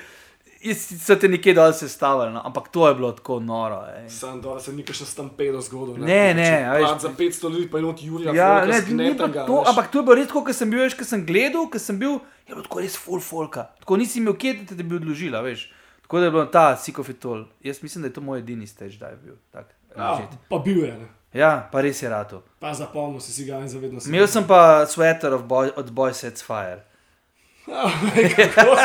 [0.74, 2.42] so te nekje dol sestavili, no?
[2.42, 3.84] ampak to je bilo tako noro.
[3.88, 4.08] ej.
[4.10, 6.00] Sam dol se nikaj še stampedo zgodil.
[6.02, 8.34] Ne, ne, a veš- Pač za 500 ljudi pa je not Jurija.
[8.34, 9.68] Ja, Folka ne, pa Gnetanga, to, veš.
[9.68, 11.98] ampak to je bilo res tako, ker sem bil, veš, ker sem gledal, ker sem
[11.98, 13.68] bil, je bilo tako res full folka.
[13.78, 15.68] Tako nisi imel kje, da te bi odložila, veš.
[16.02, 17.46] Tako da je bilo ta sikofitol.
[17.62, 19.38] Jaz mislim, da je to moj edini stage dive bil.
[19.52, 20.28] Tak, Ja, legit.
[20.48, 20.92] pa bil je.
[20.92, 21.06] Ne.
[21.32, 22.42] ja, pa res je rato.
[22.60, 24.08] Pa zapomnil si si ga in zavedno si.
[24.08, 26.80] Imel sem pa sweater boy, od Boy Sets Fire.
[27.66, 28.30] Se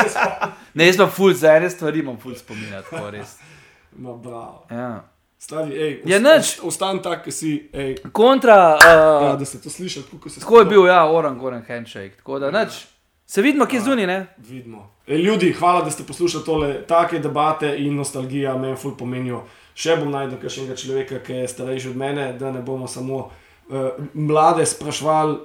[0.08, 0.52] spomnim?
[0.74, 3.36] Ne, jaz pa full za ene stvari imam full spominja, tako res.
[3.94, 4.66] Ma bravo.
[4.70, 5.04] Ja.
[5.38, 6.38] Stari, ej, Ja, nič.
[6.56, 8.94] ost- Ostan tak, ki si, ej, Kontra, ja,
[9.26, 12.16] uh, da ste to slišali, kako se tako je bil, ja, oran, goren handshake.
[12.16, 12.86] Tako da, nič.
[13.26, 14.18] Se vidimo, kje zunaj, ne?
[14.38, 14.90] Vidimo.
[15.06, 16.86] E, ljudi, hvala, da ste poslušali tole.
[16.86, 19.42] Take debate in nostalgija meni ful pomenijo.
[19.74, 23.88] Še bom najdel kakšnega človeka, ki je starejši od mene, da ne bomo samo uh,
[24.14, 25.38] mlade sprašvali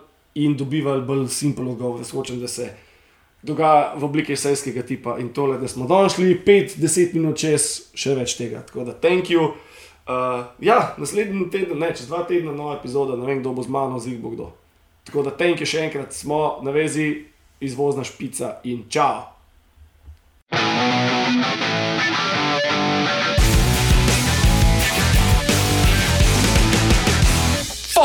[0.43, 2.03] in dobivali bolj simpel odgovor.
[2.03, 2.69] Hočem, da se
[3.41, 8.15] dogaja v obliki esejskega tipa in tole, da smo danes šli 5-10 minut čez, še
[8.17, 8.65] več tega.
[8.67, 9.53] Tako da, thank you.
[10.07, 13.71] Uh, ja, naslednji teden, ne, čez dva tedna, nova epizoda, ne vem, kdo bo z
[13.71, 14.51] mano, zig bo kdo.
[15.07, 17.27] Tako da, thank you še enkrat, smo na vezi,
[17.59, 19.27] izvozna špica in čau.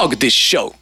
[0.02, 0.81] Fuck this show.